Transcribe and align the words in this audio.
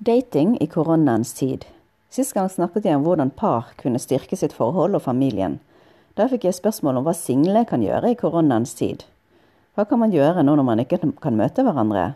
Dating 0.00 0.58
i 0.60 0.66
koronaens 0.66 1.34
tid. 1.34 1.64
Sist 2.08 2.30
gang 2.34 2.46
snakket 2.46 2.84
jeg 2.86 2.94
om 2.94 3.02
hvordan 3.02 3.32
par 3.34 3.72
kunne 3.80 3.98
styrke 3.98 4.36
sitt 4.38 4.52
forhold 4.54 4.94
og 4.94 5.02
familien. 5.02 5.56
Da 6.14 6.28
fikk 6.30 6.44
jeg 6.46 6.54
spørsmål 6.54 7.00
om 7.00 7.06
hva 7.08 7.14
single 7.18 7.64
kan 7.66 7.82
gjøre 7.82 8.12
i 8.12 8.18
koronaens 8.20 8.76
tid. 8.78 9.02
Hva 9.74 9.88
kan 9.90 9.98
man 9.98 10.14
gjøre 10.14 10.44
nå 10.46 10.54
når 10.54 10.66
man 10.68 10.82
ikke 10.84 11.00
kan 11.02 11.34
møte 11.40 11.64
hverandre? 11.66 12.12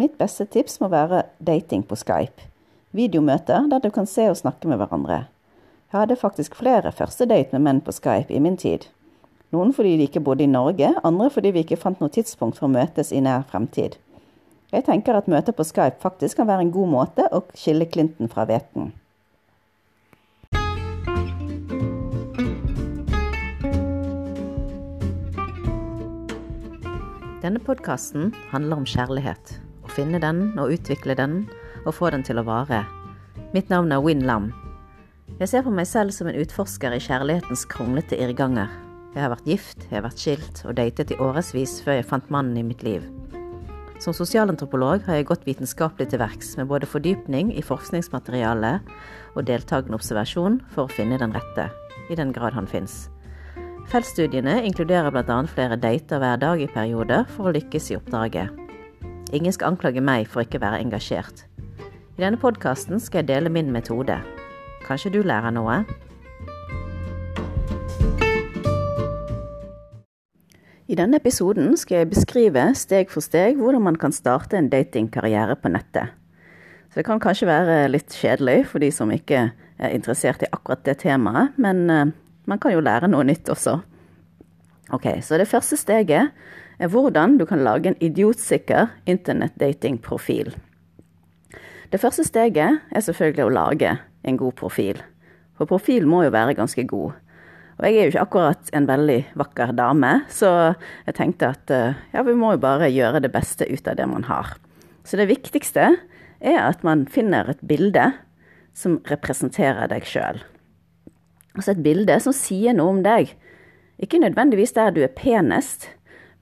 Mitt 0.00 0.16
beste 0.16 0.46
tips 0.48 0.80
må 0.80 0.88
være 0.88 1.26
dating 1.36 1.84
på 1.84 1.98
Skype. 2.00 2.48
Videomøter 2.96 3.68
der 3.68 3.84
du 3.84 3.90
kan 3.92 4.08
se 4.08 4.30
og 4.30 4.38
snakke 4.40 4.72
med 4.72 4.80
hverandre. 4.80 5.26
Jeg 5.92 5.98
hadde 5.98 6.16
faktisk 6.16 6.56
flere 6.56 6.94
første 6.96 7.28
date 7.28 7.52
med 7.52 7.66
menn 7.66 7.82
på 7.84 7.92
Skype 7.92 8.32
i 8.32 8.40
min 8.40 8.56
tid. 8.56 8.88
Noen 9.52 9.76
fordi 9.76 9.98
de 10.00 10.08
ikke 10.08 10.24
bodde 10.24 10.48
i 10.48 10.48
Norge, 10.48 10.94
andre 11.04 11.28
fordi 11.28 11.52
vi 11.52 11.66
ikke 11.66 11.76
fant 11.76 12.00
noe 12.00 12.08
tidspunkt 12.08 12.56
for 12.56 12.70
å 12.70 12.72
møtes 12.72 13.12
i 13.12 13.20
nær 13.20 13.44
fremtid. 13.52 14.00
Jeg 14.72 14.86
tenker 14.86 15.18
at 15.18 15.28
møter 15.28 15.52
på 15.52 15.66
Skype 15.68 16.00
faktisk 16.00 16.38
kan 16.40 16.48
være 16.48 16.64
en 16.64 16.72
god 16.72 16.88
måte 16.88 17.26
å 17.28 17.42
skille 17.52 17.84
Clinton 17.92 18.30
fra 18.32 18.46
hveten. 18.48 18.88
Denne 27.42 27.60
podkasten 27.60 28.30
handler 28.52 28.80
om 28.80 28.88
kjærlighet. 28.88 29.56
Å 29.84 29.92
finne 29.92 30.22
den 30.22 30.54
og 30.56 30.72
utvikle 30.72 31.18
den 31.18 31.42
og 31.84 31.92
få 31.98 32.08
den 32.14 32.24
til 32.24 32.40
å 32.40 32.46
vare. 32.48 32.86
Mitt 33.52 33.68
navn 33.68 33.92
er 33.92 34.00
Win 34.00 34.24
Lam. 34.24 34.52
Jeg 35.36 35.50
ser 35.50 35.66
på 35.66 35.74
meg 35.74 35.90
selv 35.90 36.16
som 36.16 36.30
en 36.30 36.38
utforsker 36.38 36.94
i 36.96 37.02
kjærlighetens 37.02 37.66
kronglete 37.68 38.16
irrganger. 38.16 38.72
Jeg 39.12 39.26
har 39.26 39.34
vært 39.34 39.50
gift, 39.52 39.84
jeg 39.90 39.98
har 39.98 40.06
vært 40.06 40.22
skilt 40.22 40.62
og 40.64 40.78
datet 40.80 41.12
i 41.12 41.20
årevis 41.20 41.82
før 41.84 42.00
jeg 42.00 42.08
fant 42.08 42.32
mannen 42.32 42.62
i 42.62 42.64
mitt 42.64 42.86
liv. 42.86 43.04
Som 44.02 44.14
sosialantropolog 44.18 45.04
har 45.06 45.20
jeg 45.20 45.28
gått 45.28 45.44
vitenskapelig 45.46 46.08
til 46.10 46.18
verks 46.18 46.56
med 46.58 46.66
både 46.66 46.88
fordypning 46.90 47.52
i 47.54 47.62
forskningsmaterialet 47.62 48.88
og 49.36 49.44
deltakende 49.46 49.94
observasjon 49.94 50.56
for 50.72 50.88
å 50.88 50.90
finne 50.90 51.20
den 51.22 51.34
rette, 51.36 51.68
i 52.10 52.18
den 52.18 52.32
grad 52.34 52.56
han 52.56 52.66
fins. 52.66 53.06
Feltstudiene 53.92 54.56
inkluderer 54.66 55.14
bl.a. 55.14 55.38
flere 55.46 55.78
dater 55.78 56.18
hver 56.18 56.42
dag 56.42 56.58
i 56.58 56.70
perioder 56.74 57.28
for 57.30 57.46
å 57.46 57.54
lykkes 57.54 57.92
i 57.92 57.98
oppdraget. 58.00 58.50
Ingen 59.38 59.54
skal 59.54 59.76
anklage 59.76 60.02
meg 60.02 60.26
for 60.26 60.42
ikke 60.42 60.58
å 60.58 60.66
være 60.66 60.82
engasjert. 60.82 61.46
I 62.18 62.24
denne 62.24 62.42
podkasten 62.42 62.98
skal 62.98 63.22
jeg 63.22 63.30
dele 63.30 63.54
min 63.54 63.70
metode. 63.70 64.18
Kanskje 64.82 65.14
du 65.14 65.22
lærer 65.22 65.54
noe? 65.54 65.84
I 70.92 70.96
denne 70.98 71.16
episoden 71.16 71.70
skal 71.80 72.02
jeg 72.02 72.10
beskrive 72.10 72.62
steg 72.76 73.08
for 73.08 73.24
steg 73.24 73.56
hvordan 73.56 73.80
man 73.86 73.96
kan 73.96 74.12
starte 74.12 74.58
en 74.58 74.68
datingkarriere 74.68 75.54
på 75.56 75.70
nettet. 75.72 76.10
Så 76.92 77.00
det 77.00 77.06
kan 77.06 77.22
kanskje 77.22 77.48
være 77.48 77.76
litt 77.88 78.12
kjedelig 78.12 78.66
for 78.68 78.84
de 78.84 78.90
som 78.92 79.08
ikke 79.14 79.46
er 79.56 79.94
interessert 79.96 80.44
i 80.44 80.50
akkurat 80.52 80.82
det 80.84 80.98
temaet, 81.00 81.56
men 81.56 81.80
eh, 81.88 82.10
man 82.44 82.60
kan 82.60 82.74
jo 82.74 82.84
lære 82.84 83.08
noe 83.08 83.24
nytt 83.24 83.48
også. 83.48 83.78
Ok, 84.92 85.08
Så 85.24 85.40
det 85.40 85.48
første 85.48 85.78
steget 85.80 86.28
er 86.78 86.92
hvordan 86.92 87.38
du 87.40 87.46
kan 87.48 87.64
lage 87.64 87.88
en 87.88 87.96
idiotsikker 87.96 88.92
internettdatingprofil. 89.06 90.52
Det 91.88 92.00
første 92.00 92.26
steget 92.28 92.84
er 92.92 93.00
selvfølgelig 93.00 93.46
å 93.46 93.56
lage 93.56 93.96
en 94.28 94.36
god 94.36 94.52
profil. 94.60 95.00
For 95.56 95.64
profil 95.64 96.04
må 96.04 96.26
jo 96.26 96.36
være 96.36 96.58
ganske 96.58 96.84
god. 96.84 97.16
Og 97.82 97.88
jeg 97.88 97.98
er 97.98 98.04
jo 98.06 98.12
ikke 98.12 98.26
akkurat 98.28 98.68
en 98.78 98.84
veldig 98.86 99.18
vakker 99.40 99.72
dame, 99.74 100.12
så 100.30 100.48
jeg 101.08 101.16
tenkte 101.18 101.48
at 101.50 101.72
eh, 101.74 101.96
ja, 102.14 102.22
vi 102.22 102.34
må 102.38 102.52
jo 102.54 102.60
bare 102.62 102.90
gjøre 102.94 103.24
det 103.24 103.32
beste 103.34 103.66
ut 103.66 103.88
av 103.90 103.96
det 103.98 104.06
man 104.06 104.28
har. 104.28 104.52
Så 105.02 105.18
det 105.18 105.26
viktigste 105.26 105.88
er 106.38 106.60
at 106.62 106.84
man 106.86 107.08
finner 107.10 107.50
et 107.50 107.64
bilde 107.66 108.12
som 108.78 109.00
representerer 109.10 109.90
deg 109.90 110.06
sjøl. 110.06 110.38
Altså 111.58 111.74
et 111.74 111.82
bilde 111.82 112.14
som 112.22 112.34
sier 112.36 112.78
noe 112.78 112.94
om 112.94 113.02
deg. 113.02 113.34
Ikke 113.98 114.22
nødvendigvis 114.22 114.76
der 114.78 114.94
du 114.94 115.02
er 115.02 115.10
penest, 115.18 115.90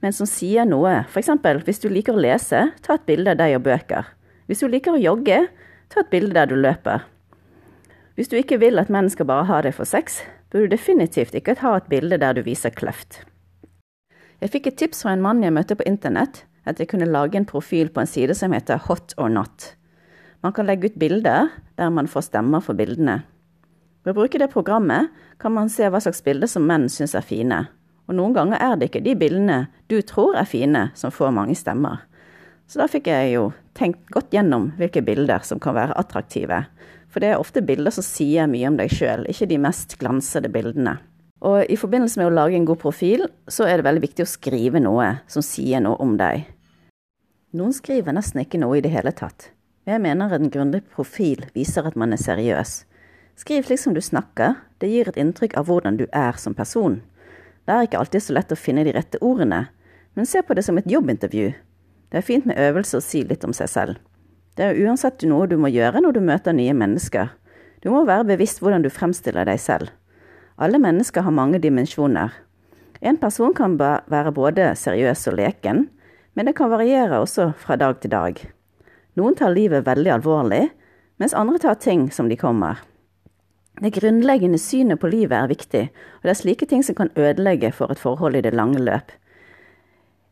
men 0.05 0.13
som 0.13 0.29
sier 0.29 0.69
noe. 0.69 1.01
F.eks. 1.09 1.33
hvis 1.65 1.81
du 1.81 1.89
liker 1.89 2.13
å 2.13 2.21
lese, 2.21 2.67
ta 2.85 2.99
et 2.99 3.09
bilde 3.09 3.33
av 3.33 3.41
deg 3.41 3.57
og 3.57 3.65
bøker. 3.65 4.13
Hvis 4.45 4.61
du 4.61 4.69
liker 4.69 4.93
å 4.93 5.01
jogge, 5.01 5.41
ta 5.89 6.05
et 6.05 6.13
bilde 6.13 6.37
der 6.37 6.53
du 6.53 6.57
løper. 6.57 7.01
Hvis 8.15 8.27
du 8.27 8.35
ikke 8.35 8.59
vil 8.59 8.79
at 8.81 8.91
menn 8.91 9.07
skal 9.09 9.29
bare 9.29 9.47
ha 9.47 9.61
deg 9.63 9.75
for 9.77 9.87
sex, 9.87 10.19
bør 10.51 10.65
du 10.65 10.73
definitivt 10.73 11.35
ikke 11.37 11.55
ha 11.61 11.77
et 11.77 11.87
bilde 11.91 12.19
der 12.19 12.35
du 12.35 12.43
viser 12.43 12.73
kløft. 12.75 13.21
Jeg 14.41 14.51
fikk 14.51 14.67
et 14.67 14.79
tips 14.81 15.03
fra 15.05 15.13
en 15.15 15.23
mann 15.23 15.43
jeg 15.45 15.53
møtte 15.55 15.77
på 15.79 15.85
internett, 15.87 16.43
at 16.67 16.79
jeg 16.81 16.91
kunne 16.91 17.07
lage 17.09 17.39
en 17.39 17.47
profil 17.47 17.89
på 17.93 18.03
en 18.03 18.09
side 18.09 18.35
som 18.37 18.51
heter 18.53 18.81
Hot 18.87 19.15
or 19.17 19.29
Not. 19.29 19.75
Man 20.43 20.53
kan 20.53 20.67
legge 20.67 20.89
ut 20.89 20.99
bilder 20.99 21.51
der 21.77 21.93
man 21.93 22.09
får 22.09 22.27
stemmer 22.27 22.63
for 22.65 22.77
bildene. 22.77 23.21
Ved 24.03 24.15
å 24.15 24.17
bruke 24.17 24.41
det 24.41 24.49
programmet 24.51 25.11
kan 25.39 25.53
man 25.53 25.69
se 25.69 25.87
hva 25.87 26.01
slags 26.01 26.23
bilder 26.25 26.49
som 26.49 26.65
menn 26.67 26.89
syns 26.89 27.13
er 27.15 27.25
fine, 27.25 27.67
og 28.09 28.17
noen 28.17 28.33
ganger 28.35 28.59
er 28.59 28.75
det 28.75 28.89
ikke 28.89 29.03
de 29.05 29.13
bildene 29.15 29.59
du 29.93 29.99
tror 30.01 30.35
er 30.35 30.49
fine, 30.49 30.89
som 30.97 31.13
får 31.13 31.31
mange 31.37 31.55
stemmer. 31.55 32.01
Så 32.67 32.81
da 32.81 32.87
fikk 32.89 33.11
jeg 33.11 33.35
jo 33.35 33.51
tenkt 33.77 34.01
godt 34.11 34.33
gjennom 34.33 34.71
hvilke 34.79 35.03
bilder 35.05 35.45
som 35.45 35.61
kan 35.61 35.77
være 35.77 35.97
attraktive, 36.01 36.63
for 37.11 37.23
det 37.23 37.33
er 37.33 37.41
ofte 37.41 37.63
bilder 37.65 37.93
som 37.93 38.05
sier 38.05 38.47
mye 38.49 38.69
om 38.69 38.77
deg 38.79 38.91
sjøl, 38.93 39.25
ikke 39.29 39.49
de 39.51 39.59
mest 39.61 39.97
glansede 39.99 40.51
bildene. 40.51 40.97
Og 41.41 41.65
i 41.73 41.77
forbindelse 41.79 42.21
med 42.21 42.29
å 42.29 42.35
lage 42.35 42.57
en 42.57 42.67
god 42.69 42.79
profil, 42.83 43.25
så 43.49 43.65
er 43.67 43.79
det 43.79 43.87
veldig 43.87 44.03
viktig 44.03 44.25
å 44.25 44.29
skrive 44.29 44.81
noe 44.81 45.07
som 45.31 45.43
sier 45.45 45.81
noe 45.83 45.97
om 46.03 46.13
deg. 46.19 46.45
Noen 47.57 47.73
skriver 47.75 48.15
nesten 48.15 48.45
ikke 48.45 48.61
noe 48.61 48.77
i 48.79 48.83
det 48.85 48.93
hele 48.93 49.11
tatt. 49.11 49.49
Jeg 49.89 49.99
mener 50.03 50.31
en 50.31 50.51
grundig 50.53 50.83
profil 50.93 51.47
viser 51.55 51.87
at 51.89 51.97
man 51.97 52.13
er 52.13 52.21
seriøs. 52.21 52.83
Skriv 53.41 53.65
slik 53.65 53.81
som 53.81 53.95
du 53.97 54.01
snakker, 54.03 54.59
det 54.79 54.91
gir 54.91 55.09
et 55.09 55.17
inntrykk 55.17 55.57
av 55.57 55.65
hvordan 55.67 55.97
du 55.97 56.05
er 56.13 56.37
som 56.37 56.53
person. 56.53 56.99
Det 57.65 57.73
er 57.73 57.87
ikke 57.87 57.99
alltid 57.99 58.23
så 58.23 58.37
lett 58.37 58.53
å 58.53 58.59
finne 58.59 58.85
de 58.85 58.93
rette 58.93 59.19
ordene, 59.25 59.65
men 60.13 60.29
se 60.29 60.43
på 60.45 60.53
det 60.53 60.63
som 60.67 60.77
et 60.77 60.89
jobbintervju. 60.89 61.49
Det 62.11 62.19
er 62.19 62.27
fint 62.27 62.45
med 62.45 62.59
øvelse 62.61 62.99
å 62.99 63.03
si 63.03 63.23
litt 63.25 63.43
om 63.47 63.55
seg 63.55 63.71
selv. 63.71 63.99
Det 64.57 64.65
er 64.67 64.79
uansett 64.83 65.23
noe 65.29 65.47
du 65.47 65.55
må 65.59 65.71
gjøre 65.71 66.01
når 66.03 66.17
du 66.17 66.21
møter 66.27 66.55
nye 66.55 66.75
mennesker. 66.75 67.31
Du 67.81 67.89
må 67.93 68.03
være 68.05 68.27
bevisst 68.33 68.59
hvordan 68.61 68.83
du 68.83 68.91
fremstiller 68.91 69.47
deg 69.47 69.59
selv. 69.61 69.89
Alle 70.61 70.81
mennesker 70.81 71.23
har 71.25 71.33
mange 71.33 71.61
dimensjoner. 71.63 72.33
En 73.01 73.17
person 73.17 73.55
kan 73.57 73.79
være 73.79 74.33
både 74.35 74.73
seriøs 74.77 75.25
og 75.31 75.39
leken, 75.39 75.87
men 76.35 76.47
det 76.47 76.55
kan 76.59 76.69
variere 76.69 77.23
også 77.23 77.51
fra 77.57 77.79
dag 77.79 77.97
til 78.03 78.13
dag. 78.13 78.37
Noen 79.17 79.35
tar 79.35 79.55
livet 79.55 79.87
veldig 79.87 80.13
alvorlig, 80.19 80.67
mens 81.19 81.35
andre 81.35 81.59
tar 81.59 81.79
ting 81.81 82.09
som 82.13 82.29
de 82.29 82.37
kommer. 82.37 82.83
Det 83.81 83.93
grunnleggende 83.95 84.59
synet 84.61 84.99
på 85.01 85.09
livet 85.09 85.33
er 85.33 85.49
viktig, 85.49 85.83
og 86.19 86.27
det 86.27 86.35
er 86.35 86.39
slike 86.43 86.67
ting 86.69 86.83
som 86.85 86.95
kan 86.95 87.09
ødelegge 87.17 87.71
for 87.73 87.91
et 87.91 87.99
forhold 87.99 88.37
i 88.37 88.43
det 88.45 88.53
lange 88.53 88.79
løp. 88.83 89.11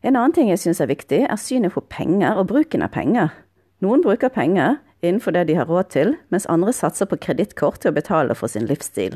En 0.03 0.15
annen 0.15 0.35
ting 0.35 0.51
jeg 0.51 0.61
syns 0.61 0.79
er 0.83 0.91
viktig, 0.91 1.23
er 1.25 1.39
synet 1.39 1.73
på 1.73 1.83
penger 1.89 2.37
og 2.37 2.47
bruken 2.51 2.85
av 2.85 2.93
penger. 2.93 3.33
Noen 3.79 4.01
bruker 4.03 4.31
penger 4.33 4.77
innenfor 4.99 5.31
det 5.31 5.45
de 5.47 5.55
har 5.55 5.69
råd 5.71 5.91
til, 5.93 6.15
mens 6.33 6.47
andre 6.51 6.73
satser 6.75 7.07
på 7.07 7.19
kredittkort 7.23 7.79
til 7.79 7.93
å 7.93 7.95
betale 7.95 8.35
for 8.35 8.51
sin 8.51 8.67
livsstil. 8.67 9.15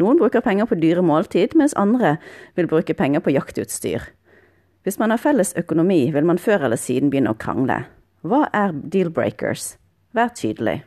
Noen 0.00 0.16
bruker 0.16 0.40
penger 0.40 0.66
på 0.70 0.78
dyre 0.80 1.04
måltid, 1.04 1.52
mens 1.58 1.76
andre 1.76 2.16
vil 2.56 2.70
bruke 2.70 2.96
penger 2.96 3.20
på 3.20 3.34
jaktutstyr. 3.34 4.08
Hvis 4.82 4.98
man 4.98 5.12
har 5.12 5.20
felles 5.20 5.52
økonomi, 5.60 6.06
vil 6.14 6.24
man 6.26 6.40
før 6.40 6.64
eller 6.66 6.80
siden 6.80 7.12
begynne 7.12 7.34
å 7.34 7.38
krangle. 7.38 7.84
Hva 8.24 8.46
er 8.56 8.72
deal-breakers? 8.72 9.76
Vær 10.16 10.32
tydelig. 10.34 10.80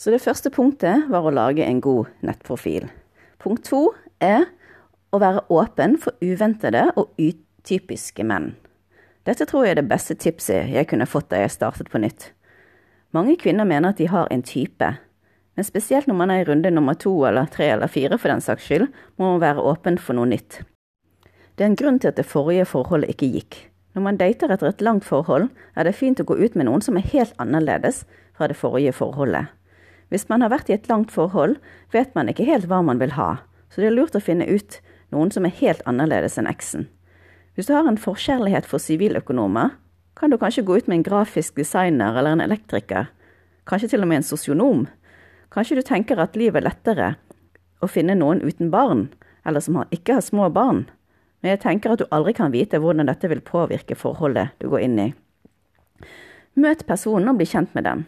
Så 0.00 0.14
det 0.14 0.22
første 0.22 0.48
punktet 0.54 1.10
var 1.12 1.26
å 1.26 1.34
lage 1.34 1.66
en 1.66 1.82
god 1.84 2.08
nettprofil. 2.24 2.86
Punkt 3.42 3.66
to 3.68 3.90
er 4.22 4.46
å 5.10 5.20
være 5.20 5.42
åpen 5.52 5.98
for 6.00 6.16
uventede 6.22 6.86
og 6.94 7.12
utypiske 7.20 8.24
menn. 8.24 8.54
Dette 9.30 9.46
tror 9.46 9.62
jeg 9.62 9.76
er 9.76 9.78
det 9.78 9.90
beste 9.90 10.16
tipset 10.18 10.72
jeg 10.74 10.88
kunne 10.90 11.06
fått 11.06 11.28
da 11.30 11.38
jeg 11.44 11.52
startet 11.54 11.90
på 11.92 12.00
nytt. 12.02 12.32
Mange 13.14 13.36
kvinner 13.38 13.68
mener 13.68 13.92
at 13.92 14.00
de 14.02 14.08
har 14.10 14.26
en 14.26 14.42
type, 14.42 14.88
men 15.54 15.66
spesielt 15.66 16.08
når 16.10 16.18
man 16.18 16.32
er 16.34 16.42
i 16.42 16.48
runde 16.48 16.72
nummer 16.74 16.98
to 16.98 17.12
eller 17.28 17.46
tre 17.46 17.68
eller 17.76 17.86
fire 17.86 18.18
for 18.18 18.32
den 18.32 18.42
saks 18.42 18.66
skyld, 18.66 18.88
må 19.20 19.28
man 19.28 19.42
være 19.44 19.62
åpen 19.70 20.00
for 20.02 20.18
noe 20.18 20.26
nytt. 20.32 20.64
Det 21.54 21.62
er 21.62 21.70
en 21.70 21.78
grunn 21.78 22.02
til 22.02 22.10
at 22.10 22.18
det 22.18 22.26
forrige 22.26 22.66
forholdet 22.72 23.14
ikke 23.14 23.30
gikk. 23.36 23.62
Når 23.94 24.06
man 24.08 24.18
dater 24.18 24.50
etter 24.50 24.72
et 24.72 24.82
langt 24.82 25.06
forhold, 25.06 25.46
er 25.78 25.86
det 25.86 25.94
fint 25.98 26.22
å 26.22 26.26
gå 26.26 26.34
ut 26.34 26.58
med 26.58 26.66
noen 26.66 26.82
som 26.82 26.98
er 26.98 27.06
helt 27.14 27.34
annerledes 27.38 28.04
fra 28.34 28.50
det 28.50 28.58
forrige 28.58 28.96
forholdet. 28.98 29.50
Hvis 30.10 30.26
man 30.30 30.42
har 30.42 30.50
vært 30.50 30.70
i 30.70 30.74
et 30.74 30.90
langt 30.90 31.14
forhold, 31.14 31.60
vet 31.94 32.16
man 32.18 32.30
ikke 32.30 32.50
helt 32.50 32.66
hva 32.66 32.82
man 32.82 32.98
vil 32.98 33.14
ha, 33.14 33.44
så 33.70 33.78
det 33.78 33.92
er 33.92 33.98
lurt 34.00 34.18
å 34.18 34.22
finne 34.22 34.50
ut 34.50 34.80
noen 35.14 35.30
som 35.30 35.46
er 35.46 35.54
helt 35.62 35.86
annerledes 35.86 36.38
enn 36.38 36.50
eksen. 36.50 36.90
Hvis 37.54 37.66
du 37.66 37.74
har 37.74 37.88
en 37.88 37.98
forkjærlighet 37.98 38.66
for 38.66 38.78
siviløkonomer, 38.78 39.74
kan 40.16 40.30
du 40.30 40.36
kanskje 40.38 40.64
gå 40.66 40.76
ut 40.76 40.88
med 40.88 41.00
en 41.00 41.06
grafisk 41.06 41.56
designer 41.56 42.16
eller 42.18 42.36
en 42.36 42.44
elektriker, 42.44 43.10
kanskje 43.66 43.88
til 43.92 44.04
og 44.04 44.08
med 44.10 44.20
en 44.20 44.26
sosionom. 44.26 44.86
Kanskje 45.50 45.80
du 45.80 45.82
tenker 45.86 46.20
at 46.20 46.36
livet 46.36 46.60
er 46.60 46.68
lettere 46.68 47.08
å 47.82 47.88
finne 47.90 48.14
noen 48.18 48.42
uten 48.44 48.70
barn, 48.70 49.08
eller 49.46 49.64
som 49.64 49.80
ikke 49.90 50.18
har 50.18 50.24
små 50.24 50.50
barn. 50.52 50.84
Men 51.40 51.54
jeg 51.54 51.62
tenker 51.64 51.94
at 51.94 52.02
du 52.02 52.10
aldri 52.12 52.34
kan 52.36 52.52
vite 52.52 52.78
hvordan 52.78 53.08
dette 53.08 53.28
vil 53.32 53.40
påvirke 53.40 53.96
forholdet 53.96 54.52
du 54.60 54.68
går 54.68 54.84
inn 54.86 54.98
i. 55.00 55.08
Møt 56.60 56.84
personen 56.86 57.30
og 57.32 57.38
bli 57.40 57.48
kjent 57.48 57.72
med 57.74 57.86
dem. 57.88 58.04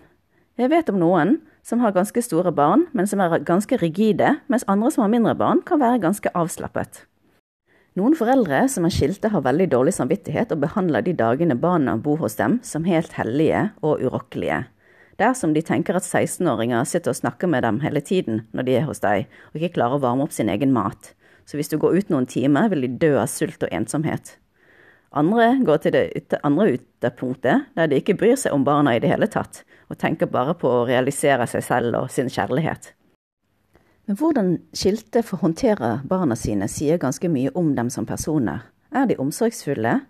Jeg 0.60 0.68
vet 0.68 0.90
om 0.92 1.00
noen 1.00 1.38
som 1.64 1.80
har 1.80 1.94
ganske 1.94 2.20
store 2.22 2.52
barn, 2.52 2.84
men 2.92 3.08
som 3.08 3.22
er 3.22 3.40
ganske 3.46 3.78
rigide, 3.80 4.36
mens 4.52 4.66
andre 4.68 4.90
som 4.92 5.06
har 5.06 5.14
mindre 5.14 5.34
barn, 5.38 5.62
kan 5.64 5.80
være 5.80 6.02
ganske 6.02 6.30
avslappet. 6.36 7.06
Noen 7.92 8.14
foreldre 8.16 8.62
som 8.72 8.86
er 8.88 8.92
skilte, 8.94 9.28
har 9.28 9.42
veldig 9.44 9.66
dårlig 9.74 9.92
samvittighet 9.92 10.54
og 10.54 10.62
behandler 10.62 11.04
de 11.04 11.12
dagene 11.12 11.58
barna 11.60 11.98
bor 12.00 12.22
hos 12.22 12.38
dem, 12.38 12.54
som 12.64 12.86
helt 12.88 13.12
hellige 13.18 13.66
og 13.84 14.00
urokkelige. 14.00 14.62
Dersom 15.20 15.52
de 15.52 15.60
tenker 15.60 15.98
at 15.98 16.06
16-åringer 16.06 16.86
sitter 16.88 17.12
og 17.12 17.18
snakker 17.18 17.50
med 17.52 17.66
dem 17.66 17.82
hele 17.84 18.00
tiden 18.00 18.46
når 18.56 18.64
de 18.64 18.78
er 18.78 18.86
hos 18.88 19.04
deg, 19.04 19.26
og 19.52 19.60
ikke 19.60 19.74
klarer 19.74 19.98
å 19.98 20.04
varme 20.06 20.24
opp 20.24 20.32
sin 20.32 20.48
egen 20.48 20.72
mat. 20.72 21.12
Så 21.44 21.60
hvis 21.60 21.68
du 21.68 21.76
går 21.82 21.98
ut 21.98 22.14
noen 22.14 22.24
timer, 22.24 22.70
vil 22.72 22.86
de 22.86 22.94
dø 22.96 23.12
av 23.20 23.28
sult 23.28 23.60
og 23.60 23.76
ensomhet. 23.76 24.38
Andre 25.12 25.50
går 25.60 25.84
til 25.84 25.92
det 25.92 26.40
andre 26.40 26.70
ytterpunktet, 26.78 27.68
der 27.76 27.92
de 27.92 28.00
ikke 28.00 28.16
bryr 28.16 28.40
seg 28.40 28.56
om 28.56 28.64
barna 28.64 28.96
i 28.96 29.04
det 29.04 29.12
hele 29.12 29.28
tatt, 29.28 29.66
og 29.92 30.00
tenker 30.00 30.32
bare 30.32 30.56
på 30.56 30.70
å 30.78 30.86
realisere 30.88 31.44
seg 31.44 31.68
selv 31.68 32.00
og 32.00 32.08
sin 32.14 32.32
kjærlighet. 32.32 32.94
Men 34.06 34.18
hvordan 34.18 34.56
skilte 34.74 35.22
får 35.22 35.42
håndtere 35.44 35.90
barna 36.08 36.36
sine, 36.36 36.66
sier 36.68 36.98
ganske 36.98 37.28
mye 37.30 37.52
om 37.58 37.74
dem 37.76 37.90
som 37.90 38.06
personer. 38.06 38.64
Er 38.90 39.06
de 39.06 39.18
omsorgsfulle? 39.22 40.00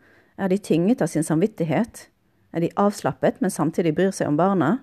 Er 0.40 0.48
de 0.48 0.58
tynget 0.58 1.02
av 1.04 1.10
sin 1.12 1.26
samvittighet? 1.26 2.06
Er 2.52 2.64
de 2.64 2.72
avslappet, 2.80 3.40
men 3.40 3.52
samtidig 3.52 3.94
bryr 3.96 4.14
seg 4.16 4.32
om 4.32 4.40
barna? 4.40 4.78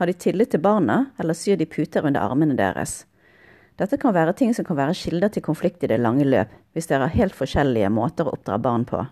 Har 0.00 0.08
de 0.08 0.16
tillit 0.16 0.52
til 0.54 0.62
barna, 0.64 1.10
eller 1.18 1.36
syr 1.36 1.58
de 1.60 1.68
puter 1.68 2.06
under 2.06 2.24
armene 2.24 2.56
deres? 2.56 3.02
Dette 3.78 3.98
kan 4.00 4.14
være 4.16 4.34
ting 4.34 4.54
som 4.56 4.66
kan 4.66 4.78
være 4.78 4.96
kilder 4.98 5.30
til 5.30 5.44
konflikt 5.44 5.84
i 5.84 5.90
det 5.90 6.00
lange 6.02 6.26
løp, 6.26 6.50
hvis 6.74 6.88
dere 6.90 7.06
har 7.06 7.14
helt 7.14 7.36
forskjellige 7.38 7.90
måter 7.94 8.26
å 8.26 8.34
oppdra 8.34 8.58
barn 8.62 8.88
på. 8.88 9.04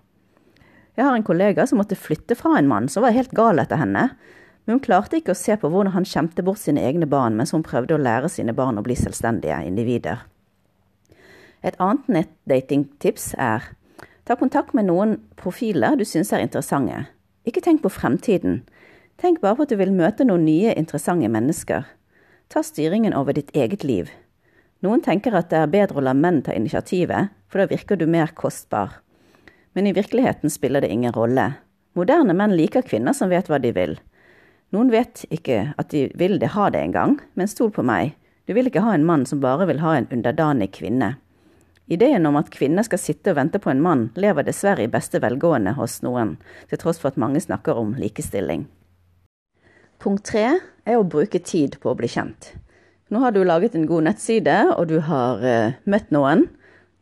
Jeg 0.96 1.04
har 1.04 1.14
en 1.14 1.26
kollega 1.26 1.66
som 1.68 1.78
måtte 1.78 1.98
flytte 1.98 2.34
fra 2.38 2.56
en 2.58 2.68
mann 2.70 2.88
som 2.88 3.04
var 3.04 3.14
helt 3.14 3.34
gal 3.36 3.60
etter 3.60 3.78
henne. 3.78 4.08
Men 4.66 4.76
hun 4.76 4.82
klarte 4.82 5.20
ikke 5.20 5.32
å 5.32 5.38
se 5.38 5.54
på 5.56 5.70
hvordan 5.70 5.94
han 5.94 6.06
skjemte 6.08 6.42
bort 6.46 6.60
sine 6.60 6.82
egne 6.82 7.06
barn 7.06 7.36
mens 7.38 7.54
hun 7.54 7.64
prøvde 7.66 7.94
å 7.94 8.02
lære 8.02 8.30
sine 8.32 8.54
barn 8.56 8.80
å 8.80 8.84
bli 8.86 8.96
selvstendige 8.98 9.60
individer. 9.66 10.24
Et 11.62 11.78
annet 11.82 12.10
nettdatingtips 12.10 13.32
er 13.38 13.70
ta 14.26 14.36
kontakt 14.38 14.74
med 14.74 14.88
noen 14.90 15.16
profiler 15.38 15.96
du 15.96 16.04
syns 16.04 16.34
er 16.34 16.42
interessante. 16.42 17.06
Ikke 17.46 17.62
tenk 17.62 17.82
på 17.84 17.94
fremtiden. 17.94 18.60
Tenk 19.22 19.40
bare 19.40 19.56
på 19.56 19.66
at 19.66 19.72
du 19.72 19.78
vil 19.78 19.94
møte 19.94 20.26
noen 20.26 20.44
nye, 20.44 20.74
interessante 20.74 21.30
mennesker. 21.30 21.86
Ta 22.50 22.62
styringen 22.62 23.14
over 23.16 23.34
ditt 23.38 23.54
eget 23.54 23.86
liv. 23.86 24.10
Noen 24.82 25.00
tenker 25.02 25.34
at 25.34 25.48
det 25.50 25.62
er 25.62 25.72
bedre 25.72 26.02
å 26.02 26.04
la 26.04 26.14
menn 26.14 26.42
ta 26.44 26.54
initiativet, 26.54 27.32
for 27.48 27.62
da 27.62 27.70
virker 27.70 27.96
du 27.96 28.04
mer 28.10 28.34
kostbar 28.36 28.98
men 29.76 29.86
i 29.86 29.92
virkeligheten 29.92 30.50
spiller 30.50 30.80
det 30.80 30.88
ingen 30.88 31.12
rolle. 31.12 31.52
Moderne 31.92 32.32
menn 32.32 32.54
liker 32.56 32.80
kvinner 32.80 33.12
som 33.12 33.28
vet 33.28 33.50
hva 33.50 33.58
de 33.60 33.74
vil. 33.76 33.98
Noen 34.74 34.90
vet 34.90 35.24
ikke 35.30 35.72
at 35.78 35.92
de 35.94 36.08
vil 36.18 36.40
det 36.42 36.54
ha 36.56 36.70
det 36.74 36.82
engang, 36.82 37.20
men 37.34 37.50
stol 37.50 37.70
på 37.74 37.84
meg, 37.86 38.16
du 38.46 38.54
vil 38.54 38.68
ikke 38.70 38.82
ha 38.82 38.94
en 38.94 39.06
mann 39.06 39.26
som 39.26 39.42
bare 39.42 39.66
vil 39.70 39.82
ha 39.82 39.96
en 39.96 40.08
underdanig 40.14 40.72
kvinne. 40.78 41.16
Ideen 41.86 42.26
om 42.26 42.38
at 42.38 42.50
kvinner 42.50 42.82
skal 42.86 42.98
sitte 42.98 43.30
og 43.30 43.38
vente 43.38 43.60
på 43.62 43.70
en 43.70 43.82
mann, 43.82 44.08
lever 44.18 44.46
dessverre 44.46 44.86
i 44.86 44.90
beste 44.90 45.20
velgående 45.22 45.76
hos 45.78 46.00
noen, 46.02 46.34
til 46.70 46.80
tross 46.82 46.98
for 47.02 47.12
at 47.12 47.20
mange 47.20 47.42
snakker 47.42 47.78
om 47.78 47.94
likestilling. 47.98 48.66
Punkt 50.02 50.26
tre 50.26 50.46
er 50.86 50.98
å 50.98 51.06
bruke 51.06 51.38
tid 51.38 51.78
på 51.82 51.92
å 51.92 51.98
bli 51.98 52.10
kjent. 52.10 52.52
Nå 53.10 53.22
har 53.22 53.34
du 53.34 53.44
laget 53.46 53.78
en 53.78 53.86
god 53.86 54.08
nettside, 54.08 54.56
og 54.74 54.90
du 54.90 54.98
har 55.06 55.42
uh, 55.42 55.76
møtt 55.86 56.10
noen. 56.14 56.48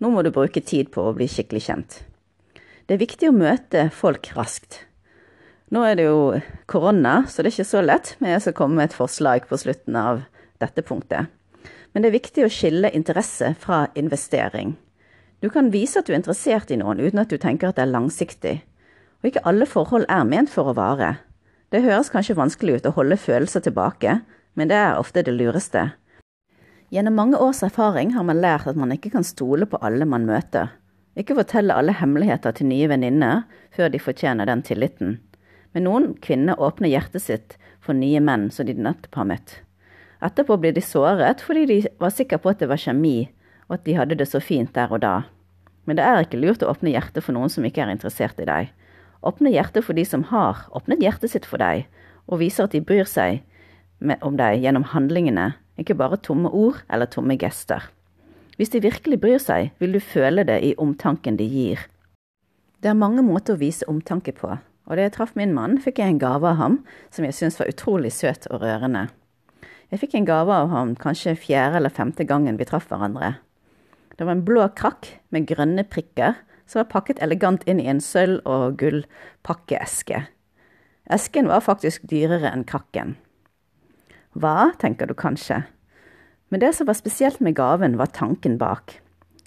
Nå 0.04 0.10
må 0.12 0.20
du 0.24 0.28
bruke 0.34 0.60
tid 0.60 0.92
på 0.92 1.08
å 1.08 1.14
bli 1.16 1.28
skikkelig 1.32 1.64
kjent. 1.64 2.02
Det 2.84 2.98
er 2.98 3.00
viktig 3.00 3.30
å 3.30 3.36
møte 3.36 3.88
folk 3.88 4.34
raskt. 4.36 4.82
Nå 5.74 5.80
er 5.82 5.96
det 5.98 6.04
jo 6.06 6.18
korona, 6.70 7.24
så 7.26 7.42
det 7.42 7.50
er 7.50 7.54
ikke 7.56 7.66
så 7.66 7.80
lett, 7.82 8.12
men 8.20 8.30
jeg 8.30 8.44
skal 8.44 8.54
komme 8.60 8.78
med 8.78 8.92
et 8.92 8.94
forslag 8.94 9.48
på 9.48 9.58
slutten 9.58 9.96
av 9.98 10.20
dette 10.62 10.84
punktet. 10.86 11.32
Men 11.90 12.04
det 12.04 12.12
er 12.12 12.14
viktig 12.14 12.44
å 12.46 12.52
skille 12.52 12.92
interesse 12.94 13.56
fra 13.58 13.88
investering. 13.98 14.76
Du 15.42 15.48
kan 15.50 15.72
vise 15.74 15.98
at 15.98 16.06
du 16.06 16.12
er 16.12 16.20
interessert 16.20 16.70
i 16.70 16.78
noen 16.78 17.02
uten 17.02 17.18
at 17.24 17.32
du 17.32 17.40
tenker 17.42 17.72
at 17.72 17.80
det 17.80 17.88
er 17.88 17.90
langsiktig. 17.90 18.54
Og 19.18 19.32
ikke 19.32 19.42
alle 19.50 19.66
forhold 19.66 20.06
er 20.06 20.22
ment 20.30 20.52
for 20.52 20.70
å 20.70 20.76
vare. 20.78 21.16
Det 21.74 21.82
høres 21.82 22.12
kanskje 22.14 22.38
vanskelig 22.38 22.78
ut 22.78 22.88
å 22.92 22.94
holde 22.94 23.18
følelser 23.18 23.66
tilbake, 23.66 24.20
men 24.54 24.70
det 24.70 24.78
er 24.78 25.02
ofte 25.02 25.26
det 25.26 25.34
lureste. 25.34 25.88
Gjennom 26.94 27.18
mange 27.18 27.42
års 27.42 27.64
erfaring 27.66 28.14
har 28.14 28.22
man 28.22 28.38
lært 28.38 28.70
at 28.70 28.78
man 28.78 28.94
ikke 28.94 29.10
kan 29.16 29.26
stole 29.26 29.66
på 29.66 29.82
alle 29.82 30.06
man 30.06 30.28
møter. 30.28 30.70
Ikke 31.18 31.34
fortelle 31.34 31.74
alle 31.74 31.98
hemmeligheter 31.98 32.54
til 32.54 32.70
nye 32.70 32.86
venninner 32.94 33.46
før 33.74 33.90
de 33.90 33.98
fortjener 34.02 34.46
den 34.46 34.62
tilliten. 34.62 35.16
Men 35.74 35.88
noen 35.88 36.10
kvinner 36.22 36.60
åpner 36.62 36.92
hjertet 36.92 37.22
sitt 37.22 37.56
for 37.82 37.96
nye 37.98 38.20
menn 38.22 38.48
som 38.54 38.66
de 38.66 38.76
nettopp 38.78 39.18
har 39.18 39.28
møtt. 39.28 39.56
Etterpå 40.24 40.56
blir 40.62 40.72
de 40.72 40.82
såret 40.84 41.42
fordi 41.44 41.66
de 41.68 41.78
var 42.00 42.14
sikre 42.14 42.38
på 42.40 42.52
at 42.52 42.62
det 42.62 42.70
var 42.70 42.80
kjemi, 42.80 43.28
og 43.68 43.78
at 43.78 43.84
de 43.84 43.96
hadde 43.98 44.16
det 44.20 44.28
så 44.30 44.40
fint 44.40 44.72
der 44.76 44.92
og 44.94 45.02
da. 45.04 45.16
Men 45.84 45.98
det 45.98 46.06
er 46.06 46.22
ikke 46.24 46.40
lurt 46.40 46.62
å 46.64 46.70
åpne 46.72 46.94
hjertet 46.94 47.26
for 47.26 47.36
noen 47.36 47.52
som 47.52 47.66
ikke 47.66 47.82
er 47.84 47.92
interessert 47.92 48.40
i 48.40 48.48
deg. 48.48 48.70
Åpne 49.24 49.52
hjertet 49.52 49.84
for 49.84 49.96
de 49.96 50.04
som 50.08 50.24
har 50.30 50.64
åpnet 50.76 51.02
hjertet 51.04 51.34
sitt 51.34 51.48
for 51.48 51.60
deg, 51.60 51.84
og 52.30 52.40
viser 52.40 52.68
at 52.68 52.76
de 52.76 52.80
bryr 52.84 53.08
seg 53.08 53.42
om 54.24 54.38
deg 54.38 54.62
gjennom 54.64 54.86
handlingene, 54.94 55.52
ikke 55.80 55.96
bare 55.98 56.20
tomme 56.22 56.52
ord 56.54 56.80
eller 56.92 57.10
tomme 57.10 57.36
gester. 57.40 57.82
Hvis 58.56 58.70
de 58.70 58.84
virkelig 58.84 59.18
bryr 59.20 59.40
seg, 59.42 59.72
vil 59.82 59.96
du 59.96 60.00
føle 60.00 60.44
det 60.46 60.60
i 60.62 60.74
omtanken 60.78 61.36
de 61.40 61.46
gir. 61.48 61.80
Det 62.80 62.92
er 62.92 63.00
mange 63.00 63.24
måter 63.26 63.56
å 63.56 63.60
vise 63.60 63.88
omtanke 63.90 64.34
på, 64.36 64.52
og 64.84 64.96
da 64.96 65.06
jeg 65.06 65.14
traff 65.16 65.34
min 65.38 65.54
mann, 65.56 65.78
fikk 65.80 66.00
jeg 66.00 66.14
en 66.14 66.20
gave 66.22 66.48
av 66.48 66.58
ham 66.60 66.78
som 67.14 67.24
jeg 67.24 67.36
syntes 67.36 67.60
var 67.60 67.70
utrolig 67.72 68.12
søt 68.12 68.48
og 68.50 68.60
rørende. 68.64 69.08
Jeg 69.92 70.02
fikk 70.02 70.16
en 70.18 70.28
gave 70.28 70.52
av 70.52 70.70
ham 70.72 70.94
kanskje 70.98 71.36
fjerde 71.38 71.78
eller 71.78 71.92
femte 71.92 72.26
gangen 72.28 72.58
vi 72.60 72.66
traff 72.68 72.88
hverandre. 72.90 73.36
Det 74.18 74.26
var 74.26 74.36
en 74.36 74.44
blå 74.46 74.66
krakk 74.76 75.08
med 75.34 75.48
grønne 75.48 75.84
prikker 75.88 76.36
som 76.66 76.80
var 76.82 76.90
pakket 76.92 77.20
elegant 77.24 77.64
inn 77.68 77.80
i 77.80 77.88
en 77.90 78.00
sølv- 78.02 78.44
og 78.48 78.78
gullpakkeeske. 78.80 80.24
Esken 81.12 81.50
var 81.50 81.64
faktisk 81.64 82.06
dyrere 82.08 82.50
enn 82.52 82.64
krakken. 82.68 83.16
Hva, 84.34 84.72
tenker 84.80 85.06
du 85.06 85.14
kanskje, 85.14 85.62
men 86.50 86.62
det 86.62 86.74
som 86.76 86.88
var 86.88 86.96
spesielt 86.98 87.40
med 87.40 87.56
gaven, 87.58 87.96
var 87.98 88.12
tanken 88.14 88.56
bak. 88.60 89.00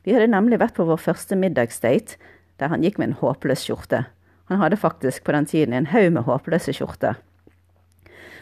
Vi 0.03 0.11
hadde 0.15 0.29
nemlig 0.31 0.59
vært 0.59 0.77
på 0.77 0.85
vår 0.87 0.99
første 0.99 1.37
middagsdate, 1.39 2.17
der 2.59 2.71
han 2.71 2.83
gikk 2.83 2.97
med 2.99 3.11
en 3.11 3.19
håpløs 3.21 3.65
skjorte. 3.67 4.05
Han 4.47 4.61
hadde 4.61 4.79
faktisk 4.79 5.23
på 5.23 5.35
den 5.35 5.45
tiden 5.45 5.73
en 5.73 5.89
haug 5.91 6.11
med 6.15 6.23
håpløse 6.27 6.73
skjorter. 6.73 7.17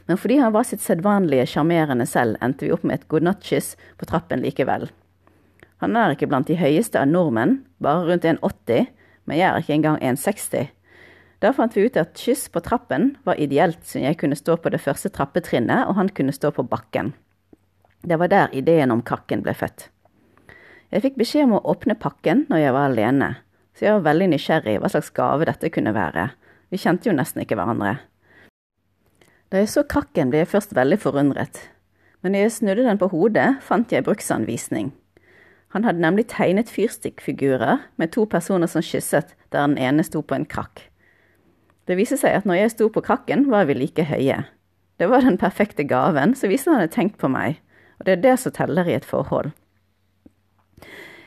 Men 0.06 0.20
fordi 0.22 0.38
han 0.38 0.54
var 0.54 0.68
sitt 0.70 0.84
sedvanlige 0.86 1.48
sjarmerende 1.50 2.06
selv, 2.06 2.38
endte 2.46 2.68
vi 2.68 2.74
opp 2.76 2.84
med 2.86 3.00
et 3.00 3.08
godnattkyss 3.10 3.74
på 3.98 4.06
trappen 4.10 4.44
likevel. 4.46 4.88
Han 5.82 5.98
er 5.98 6.14
ikke 6.14 6.30
blant 6.30 6.48
de 6.48 6.60
høyeste 6.60 7.02
av 7.02 7.10
nordmenn, 7.10 7.64
bare 7.82 8.06
rundt 8.12 8.28
1,80, 8.30 8.86
men 9.26 9.40
jeg 9.40 9.48
er 9.50 9.64
ikke 9.64 9.78
engang 9.80 9.98
1,60. 10.14 10.70
Da 11.42 11.52
fant 11.54 11.76
vi 11.76 11.88
ut 11.88 11.98
at 12.00 12.16
kyss 12.18 12.48
på 12.54 12.62
trappen 12.64 13.16
var 13.26 13.42
ideelt, 13.42 13.82
siden 13.84 14.08
jeg 14.08 14.20
kunne 14.22 14.38
stå 14.38 14.56
på 14.62 14.72
det 14.72 14.82
første 14.82 15.10
trappetrinnet, 15.10 15.90
og 15.90 15.98
han 15.98 16.10
kunne 16.14 16.36
stå 16.36 16.54
på 16.56 16.64
bakken. 16.70 17.12
Det 18.06 18.20
var 18.22 18.30
der 18.30 18.54
ideen 18.54 18.94
om 18.94 19.02
kakken 19.02 19.42
ble 19.44 19.56
født. 19.58 19.90
Jeg 20.94 21.02
fikk 21.02 21.18
beskjed 21.20 21.50
om 21.50 21.58
å 21.58 21.66
åpne 21.74 21.98
pakken 21.98 22.46
når 22.50 22.62
jeg 22.62 22.76
var 22.78 22.92
alene, 22.92 23.30
så 23.76 23.86
jeg 23.86 23.98
var 23.98 24.10
veldig 24.10 24.32
nysgjerrig 24.34 24.80
hva 24.80 24.92
slags 24.92 25.12
gave 25.16 25.48
dette 25.48 25.72
kunne 25.74 25.94
være. 25.96 26.30
Vi 26.72 26.80
kjente 26.82 27.10
jo 27.10 27.16
nesten 27.16 27.44
ikke 27.44 27.58
hverandre. 27.60 27.98
Da 29.52 29.62
jeg 29.62 29.72
så 29.72 29.84
krakken, 29.86 30.32
ble 30.32 30.42
jeg 30.42 30.52
først 30.56 30.76
veldig 30.76 30.98
forundret, 31.04 31.60
men 32.26 32.34
når 32.34 32.48
jeg 32.48 32.54
snudde 32.56 32.88
den 32.88 32.98
på 32.98 33.12
hodet, 33.12 33.50
fant 33.62 33.92
jeg 33.94 34.08
bruksanvisning. 34.08 34.88
Han 35.76 35.84
hadde 35.86 36.02
nemlig 36.02 36.24
tegnet 36.32 36.72
fyrstikkfigurer 36.74 37.84
med 38.02 38.14
to 38.16 38.24
personer 38.26 38.72
som 38.72 38.82
kysset, 38.82 39.36
der 39.54 39.68
den 39.68 39.78
ene 39.78 40.02
sto 40.08 40.24
på 40.26 40.38
en 40.38 40.48
krakk. 40.50 40.88
Det 41.86 42.00
viste 42.00 42.18
seg 42.18 42.40
at 42.40 42.48
når 42.50 42.64
jeg 42.64 42.74
sto 42.74 42.88
på 42.90 43.04
krakken, 43.06 43.46
var 43.52 43.68
vi 43.70 43.76
like 43.78 44.08
høye. 44.10 44.40
Det 44.98 45.10
var 45.12 45.22
den 45.22 45.38
perfekte 45.38 45.86
gaven, 45.86 46.34
så 46.34 46.50
viste 46.50 46.72
han 46.72 46.82
hadde 46.82 46.96
tenkt 46.96 47.20
på 47.22 47.30
meg, 47.30 47.60
og 48.00 48.08
det 48.08 48.16
er 48.16 48.24
det 48.24 48.36
som 48.42 48.56
teller 48.56 48.90
i 48.90 48.96
et 48.98 49.06
forhold. 49.06 49.52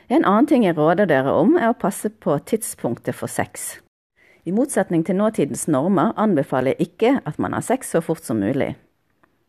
En 0.09 0.25
annen 0.25 0.47
ting 0.49 0.65
jeg 0.65 0.73
råder 0.77 1.05
dere 1.05 1.31
om, 1.37 1.53
er 1.57 1.69
å 1.69 1.77
passe 1.77 2.09
på 2.09 2.33
tidspunktet 2.49 3.13
for 3.13 3.29
sex. 3.29 3.77
I 4.43 4.53
motsetning 4.55 5.03
til 5.05 5.19
nåtidens 5.19 5.67
normer 5.69 6.15
anbefaler 6.17 6.73
jeg 6.73 6.89
ikke 6.89 7.11
at 7.29 7.37
man 7.37 7.53
har 7.53 7.65
sex 7.65 7.93
så 7.93 8.01
fort 8.01 8.25
som 8.25 8.41
mulig. 8.41 8.71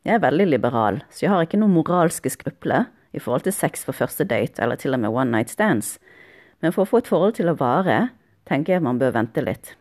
Jeg 0.05 0.19
er 0.19 0.25
veldig 0.25 0.47
liberal, 0.51 1.01
så 1.09 1.25
jeg 1.25 1.33
har 1.33 1.47
ikke 1.47 1.61
noen 1.61 1.79
moralske 1.79 2.33
skrupler 2.33 2.91
i 3.17 3.23
forhold 3.23 3.49
til 3.49 3.57
sex 3.57 3.87
for 3.89 3.97
første 3.97 4.29
date 4.29 4.61
eller 4.61 4.77
til 4.81 4.97
og 4.97 5.01
med 5.01 5.17
one 5.17 5.33
night 5.33 5.53
stands, 5.53 5.97
men 6.61 6.77
for 6.77 6.85
å 6.85 6.91
få 6.93 7.01
et 7.01 7.09
forhold 7.09 7.39
til 7.41 7.49
å 7.49 7.57
vare, 7.57 8.11
tenker 8.49 8.77
jeg 8.77 8.85
man 8.85 9.01
bør 9.01 9.17
vente 9.17 9.45
litt. 9.45 9.75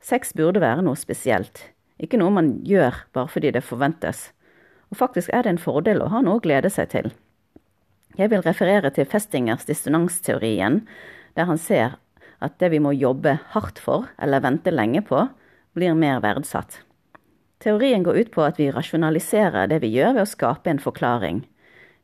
Sex 0.00 0.32
burde 0.32 0.64
være 0.64 0.84
noe 0.86 0.96
spesielt, 0.96 1.66
ikke 2.00 2.16
noe 2.20 2.32
man 2.32 2.54
gjør 2.64 3.04
bare 3.12 3.28
fordi 3.28 3.52
det 3.52 3.68
forventes 3.68 4.30
og 4.90 4.98
faktisk 4.98 5.30
er 5.32 5.46
det 5.46 5.54
en 5.54 5.62
fordel 5.62 6.02
å 6.02 6.10
ha 6.10 6.20
noe 6.24 6.40
å 6.40 6.42
glede 6.42 6.70
seg 6.72 6.90
til. 6.90 7.12
Jeg 8.18 8.32
vil 8.32 8.42
referere 8.42 8.90
til 8.94 9.06
Festingers 9.06 9.66
dissonansteorien, 9.68 10.82
der 11.36 11.46
han 11.46 11.58
ser 11.58 11.98
at 12.40 12.56
det 12.58 12.70
vi 12.72 12.80
må 12.82 12.92
jobbe 12.96 13.36
hardt 13.52 13.78
for 13.78 14.08
eller 14.18 14.42
vente 14.42 14.72
lenge 14.72 15.02
på, 15.06 15.26
blir 15.76 15.94
mer 15.94 16.22
verdsatt. 16.24 16.80
Teorien 17.60 18.02
går 18.02 18.16
ut 18.16 18.30
på 18.32 18.42
at 18.42 18.58
vi 18.58 18.70
rasjonaliserer 18.72 19.68
det 19.68 19.82
vi 19.82 19.92
gjør 19.92 20.14
ved 20.16 20.24
å 20.24 20.30
skape 20.30 20.72
en 20.72 20.80
forklaring. 20.80 21.42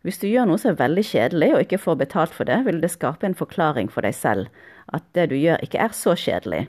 Hvis 0.05 0.21
du 0.23 0.29
gjør 0.29 0.47
noe 0.47 0.61
som 0.61 0.75
er 0.75 0.83
veldig 0.83 1.03
kjedelig 1.09 1.49
og 1.55 1.63
ikke 1.65 1.81
får 1.83 1.97
betalt 2.03 2.35
for 2.37 2.47
det, 2.47 2.61
vil 2.69 2.83
det 2.83 2.93
skape 2.93 3.27
en 3.27 3.35
forklaring 3.35 3.89
for 3.91 4.07
deg 4.07 4.15
selv, 4.15 4.51
at 4.93 5.03
det 5.17 5.31
du 5.33 5.37
gjør 5.41 5.65
ikke 5.65 5.81
er 5.83 5.97
så 5.97 6.15
kjedelig. 6.15 6.67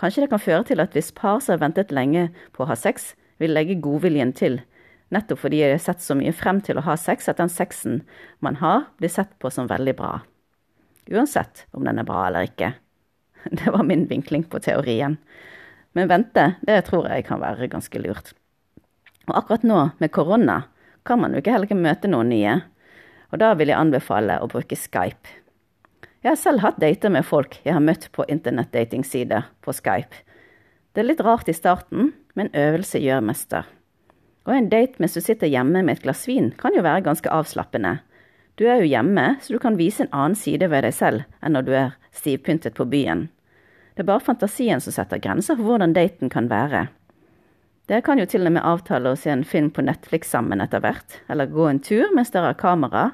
Kanskje 0.00 0.24
det 0.24 0.30
kan 0.32 0.42
føre 0.42 0.64
til 0.70 0.80
at 0.80 0.94
hvis 0.94 1.12
par 1.12 1.42
som 1.42 1.56
har 1.56 1.64
ventet 1.66 1.92
lenge 1.92 2.30
på 2.54 2.64
å 2.64 2.70
ha 2.70 2.78
sex, 2.78 3.12
vil 3.42 3.52
legge 3.52 3.76
godviljen 3.82 4.32
til, 4.32 4.60
nettopp 5.12 5.42
fordi 5.44 5.60
jeg 5.60 5.74
har 5.76 5.82
sett 5.82 6.04
så 6.04 6.16
mye 6.18 6.32
frem 6.36 6.60
til 6.64 6.78
å 6.78 6.84
ha 6.86 6.96
sex 7.00 7.28
at 7.28 7.40
den 7.42 7.52
sexen 7.52 8.02
man 8.44 8.60
har, 8.62 8.88
blir 8.98 9.12
sett 9.12 9.34
på 9.42 9.50
som 9.52 9.68
veldig 9.70 9.96
bra. 9.98 10.14
Uansett 11.10 11.66
om 11.76 11.84
den 11.84 12.00
er 12.00 12.08
bra 12.08 12.26
eller 12.28 12.48
ikke. 12.48 12.72
Det 13.58 13.72
var 13.72 13.84
min 13.84 14.06
vinkling 14.08 14.46
på 14.48 14.60
teorien. 14.64 15.18
Men 15.94 16.08
vente, 16.10 16.54
det 16.66 16.80
tror 16.88 17.06
jeg 17.06 17.26
kan 17.28 17.38
være 17.38 17.68
ganske 17.70 18.00
lurt. 18.02 18.32
Og 19.28 19.36
akkurat 19.38 19.62
nå, 19.62 19.80
med 20.00 20.10
korona, 20.10 20.64
kan 21.06 21.20
man 21.20 21.32
jo 21.32 21.42
ikke 21.42 21.52
heller 21.54 21.68
ikke 21.68 21.78
møte 21.78 22.10
noen 22.10 22.32
nye. 22.32 22.56
Og 23.30 23.38
da 23.38 23.52
vil 23.54 23.70
jeg 23.70 23.78
anbefale 23.78 24.40
å 24.42 24.48
bruke 24.50 24.74
Skype. 24.78 25.36
Jeg 26.24 26.32
har 26.32 26.40
selv 26.40 26.64
hatt 26.64 26.80
dater 26.80 27.12
med 27.12 27.26
folk 27.28 27.58
jeg 27.62 27.76
har 27.76 27.84
møtt 27.84 28.08
på 28.16 28.26
internettdatingsider 28.32 29.46
på 29.62 29.76
Skype. 29.76 30.24
Det 30.96 31.02
er 31.02 31.10
litt 31.10 31.22
rart 31.22 31.50
i 31.52 31.54
starten, 31.54 32.14
men 32.34 32.50
øvelse 32.56 32.98
gjør 33.02 33.22
mester. 33.28 33.68
Og 34.44 34.56
en 34.56 34.68
date 34.68 35.00
mens 35.00 35.16
du 35.16 35.22
sitter 35.24 35.48
hjemme 35.48 35.82
med 35.82 35.96
et 35.96 36.04
glass 36.04 36.26
vin, 36.28 36.50
kan 36.60 36.74
jo 36.76 36.84
være 36.84 37.04
ganske 37.06 37.30
avslappende. 37.32 37.98
Du 38.60 38.66
er 38.68 38.82
jo 38.82 38.90
hjemme, 38.90 39.36
så 39.42 39.54
du 39.54 39.58
kan 39.62 39.78
vise 39.80 40.04
en 40.04 40.12
annen 40.12 40.36
side 40.38 40.68
ved 40.70 40.84
deg 40.86 40.94
selv 40.94 41.24
enn 41.42 41.56
når 41.56 41.64
du 41.66 41.72
er 41.78 41.94
stivpyntet 42.14 42.76
på 42.76 42.86
byen. 42.86 43.28
Det 43.94 44.04
er 44.04 44.10
bare 44.10 44.22
fantasien 44.22 44.82
som 44.82 44.94
setter 44.94 45.22
grenser 45.22 45.56
for 45.56 45.66
hvordan 45.66 45.94
daten 45.96 46.30
kan 46.30 46.50
være. 46.50 46.88
Dere 47.90 48.00
kan 48.04 48.18
jo 48.18 48.24
til 48.28 48.46
og 48.48 48.54
med 48.54 48.64
avtale 48.64 49.12
å 49.12 49.18
se 49.18 49.32
en 49.32 49.44
film 49.44 49.68
på 49.74 49.84
Netflix 49.84 50.30
sammen 50.32 50.62
etter 50.64 50.80
hvert, 50.80 51.18
eller 51.28 51.50
gå 51.52 51.66
en 51.68 51.82
tur 51.84 52.14
mens 52.16 52.32
dere 52.32 52.52
har 52.52 52.60
kamera. 52.60 53.10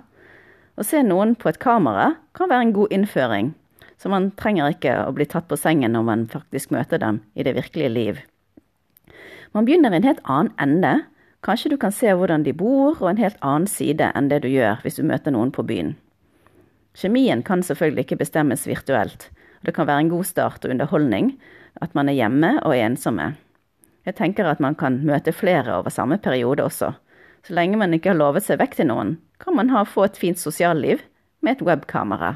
Å 0.79 0.87
se 0.87 1.03
noen 1.03 1.35
på 1.35 1.51
et 1.51 1.59
kamera 1.63 2.13
kan 2.39 2.53
være 2.53 2.69
en 2.69 2.77
god 2.77 2.95
innføring, 2.95 3.51
så 3.99 4.13
man 4.13 4.31
trenger 4.39 4.77
ikke 4.77 4.95
å 5.03 5.13
bli 5.17 5.27
tatt 5.29 5.49
på 5.51 5.59
sengen 5.59 5.97
når 5.97 6.07
man 6.07 6.27
faktisk 6.31 6.71
møter 6.73 7.03
dem 7.03 7.19
i 7.35 7.45
det 7.45 7.57
virkelige 7.59 7.93
liv. 7.93 8.21
Man 9.53 9.67
begynner 9.67 9.93
i 9.93 9.99
en 9.99 10.07
helt 10.07 10.23
annen 10.25 10.55
ende. 10.63 10.93
Kanskje 11.41 11.73
du 11.73 11.77
kan 11.81 11.93
se 11.93 12.13
hvordan 12.13 12.45
de 12.45 12.53
bor, 12.53 12.99
og 13.01 13.09
en 13.11 13.21
helt 13.21 13.39
annen 13.41 13.69
side 13.71 14.11
enn 14.15 14.29
det 14.29 14.43
du 14.45 14.51
gjør 14.53 14.83
hvis 14.85 15.01
du 15.01 15.07
møter 15.09 15.33
noen 15.33 15.53
på 15.55 15.65
byen. 15.65 15.95
Kjemien 16.97 17.43
kan 17.47 17.63
selvfølgelig 17.65 18.05
ikke 18.05 18.21
bestemmes 18.21 18.67
virtuelt, 18.69 19.31
det 19.65 19.75
kan 19.77 19.87
være 19.89 20.07
en 20.07 20.13
god 20.13 20.25
start 20.25 20.65
og 20.65 20.73
underholdning 20.73 21.35
at 21.81 21.95
man 21.95 22.09
er 22.09 22.17
hjemme 22.17 22.57
og 22.65 22.77
ensomme. 22.77 23.35
Jeg 24.09 24.17
tenker 24.17 24.49
at 24.49 24.61
man 24.61 24.75
kan 24.75 25.01
møte 25.05 25.33
flere 25.37 25.77
over 25.77 25.93
samme 25.93 26.19
periode 26.19 26.65
også. 26.65 26.93
Så 27.45 27.57
lenge 27.57 27.77
man 27.81 27.95
ikke 27.95 28.13
har 28.13 28.21
lovet 28.21 28.45
seg 28.45 28.61
vekk 28.61 28.77
til 28.77 28.89
noen, 28.91 29.17
kan 29.41 29.57
man 29.57 29.71
ha, 29.73 29.85
få 29.85 30.09
et 30.09 30.21
fint 30.21 30.41
sosialliv 30.41 31.01
med 31.41 31.57
et 31.57 31.65
webkamera. 31.65 32.35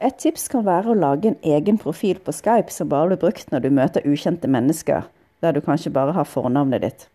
Et 0.00 0.16
tips 0.16 0.48
kan 0.48 0.64
være 0.64 0.90
å 0.90 0.98
lage 0.98 1.28
en 1.28 1.38
egen 1.44 1.78
profil 1.78 2.18
på 2.24 2.32
Skype 2.32 2.72
som 2.72 2.88
bare 2.88 3.12
blir 3.12 3.20
brukt 3.20 3.50
når 3.52 3.66
du 3.66 3.70
møter 3.74 4.06
ukjente 4.08 4.48
mennesker, 4.48 5.04
der 5.44 5.54
du 5.54 5.60
kanskje 5.60 5.92
bare 5.92 6.14
har 6.16 6.26
fornavnet 6.26 6.86
ditt. 6.86 7.08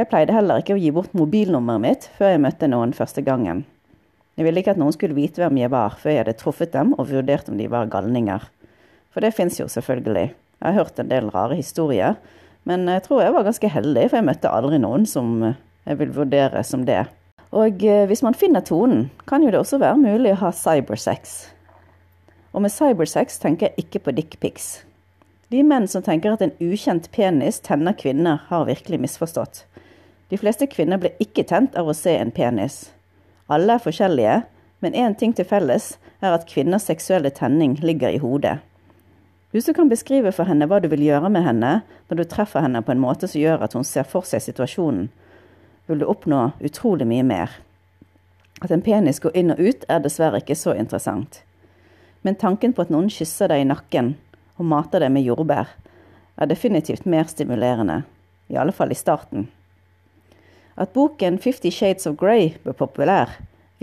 Jeg 0.00 0.08
pleide 0.08 0.32
heller 0.32 0.62
ikke 0.62 0.72
å 0.72 0.80
gi 0.80 0.90
bort 0.96 1.12
mobilnummeret 1.12 1.82
mitt 1.82 2.04
før 2.16 2.30
jeg 2.32 2.40
møtte 2.40 2.68
noen 2.72 2.94
første 2.96 3.20
gangen. 3.20 3.66
Jeg 4.38 4.46
ville 4.46 4.62
ikke 4.62 4.72
at 4.72 4.78
noen 4.80 4.94
skulle 4.96 5.18
vite 5.18 5.42
hvem 5.42 5.58
jeg 5.60 5.68
var, 5.74 5.98
før 6.00 6.14
jeg 6.14 6.22
hadde 6.22 6.34
truffet 6.40 6.72
dem 6.72 6.94
og 6.96 7.10
vurdert 7.10 7.50
om 7.52 7.58
de 7.60 7.66
var 7.68 7.90
galninger. 7.92 8.46
For 9.12 9.20
det 9.20 9.34
fins 9.36 9.58
jo 9.60 9.66
selvfølgelig. 9.68 10.30
Jeg 10.32 10.64
har 10.64 10.78
hørt 10.78 11.02
en 11.02 11.10
del 11.10 11.28
rare 11.34 11.58
historier, 11.58 12.16
men 12.64 12.88
jeg 12.88 13.04
tror 13.04 13.20
jeg 13.26 13.36
var 13.36 13.44
ganske 13.44 13.72
heldig, 13.76 14.06
for 14.08 14.20
jeg 14.22 14.28
møtte 14.30 14.54
aldri 14.56 14.80
noen 14.80 15.04
som 15.10 15.34
jeg 15.44 16.00
vil 16.00 16.16
vurdere 16.16 16.64
som 16.64 16.88
det. 16.88 17.02
Og 17.52 17.84
eh, 17.84 18.06
hvis 18.08 18.24
man 18.24 18.38
finner 18.38 18.64
tonen, 18.64 19.10
kan 19.28 19.44
jo 19.44 19.52
det 19.52 19.60
også 19.60 19.82
være 19.84 20.00
mulig 20.00 20.32
å 20.32 20.42
ha 20.46 20.56
cybersex. 20.56 21.40
Og 22.56 22.64
med 22.64 22.72
cybersex 22.72 23.36
tenker 23.42 23.68
jeg 23.68 23.84
ikke 23.84 24.06
på 24.06 24.16
dickpics. 24.16 24.70
De 25.52 25.60
menn 25.66 25.90
som 25.90 26.00
tenker 26.06 26.32
at 26.32 26.46
en 26.46 26.56
ukjent 26.62 27.10
penis 27.12 27.60
tenner 27.60 27.92
kvinner, 28.00 28.46
har 28.48 28.70
virkelig 28.70 29.02
misforstått. 29.04 29.66
De 30.30 30.38
fleste 30.38 30.66
kvinner 30.70 31.00
blir 31.02 31.18
ikke 31.18 31.42
tent 31.50 31.74
av 31.74 31.88
å 31.90 31.94
se 31.96 32.14
en 32.14 32.30
penis. 32.30 32.92
Alle 33.50 33.74
er 33.74 33.82
forskjellige, 33.82 34.36
men 34.80 34.94
én 34.94 35.16
ting 35.18 35.32
til 35.34 35.44
felles 35.44 35.96
er 36.22 36.32
at 36.32 36.46
kvinners 36.48 36.86
seksuelle 36.86 37.32
tenning 37.34 37.74
ligger 37.82 38.14
i 38.14 38.20
hodet. 38.22 38.60
Hvis 39.50 39.66
du 39.66 39.72
kan 39.74 39.90
beskrive 39.90 40.30
for 40.30 40.46
henne 40.46 40.68
hva 40.70 40.78
du 40.78 40.86
vil 40.92 41.02
gjøre 41.02 41.32
med 41.34 41.42
henne 41.42 41.72
når 41.82 42.20
du 42.20 42.28
treffer 42.30 42.62
henne 42.62 42.84
på 42.86 42.94
en 42.94 43.02
måte 43.02 43.26
som 43.26 43.42
gjør 43.42 43.66
at 43.66 43.74
hun 43.74 43.86
ser 43.86 44.06
for 44.06 44.22
seg 44.22 44.44
situasjonen, 44.46 45.08
vil 45.90 45.98
du 45.98 46.06
oppnå 46.06 46.52
utrolig 46.62 47.08
mye 47.10 47.26
mer. 47.26 47.58
At 48.62 48.70
en 48.70 48.86
penis 48.86 49.18
går 49.18 49.34
inn 49.34 49.50
og 49.50 49.58
ut, 49.58 49.86
er 49.90 50.04
dessverre 50.04 50.38
ikke 50.38 50.54
så 50.54 50.76
interessant. 50.78 51.42
Men 52.22 52.38
tanken 52.38 52.76
på 52.76 52.86
at 52.86 52.92
noen 52.94 53.10
kysser 53.10 53.50
deg 53.50 53.64
i 53.64 53.70
nakken 53.72 54.14
og 54.60 54.68
mater 54.70 55.02
deg 55.02 55.10
med 55.10 55.26
jordbær, 55.26 55.72
er 56.38 56.48
definitivt 56.48 57.08
mer 57.08 57.26
stimulerende. 57.26 58.04
I 58.46 58.60
alle 58.60 58.72
fall 58.76 58.94
i 58.94 58.98
starten. 58.98 59.48
At 60.80 60.92
boken 60.92 61.38
Fifty 61.38 61.70
Shades 61.70 62.06
of 62.08 62.16
Grey 62.16 62.54
ble 62.64 62.72
populær, 62.72 63.34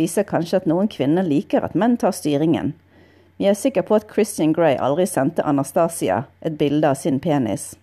viser 0.02 0.26
kanskje 0.26 0.64
at 0.64 0.70
noen 0.70 0.88
kvinner 0.90 1.26
liker 1.26 1.62
at 1.62 1.76
menn 1.78 1.94
tar 2.02 2.16
styringen. 2.18 2.72
Vi 3.38 3.46
er 3.46 3.54
sikre 3.54 3.84
på 3.86 4.00
at 4.00 4.08
Christian 4.10 4.56
Grey 4.58 4.80
aldri 4.82 5.06
sendte 5.06 5.46
Anastasia 5.46 6.24
et 6.42 6.58
bilde 6.58 6.90
av 6.90 6.98
sin 6.98 7.20
penis. 7.22 7.76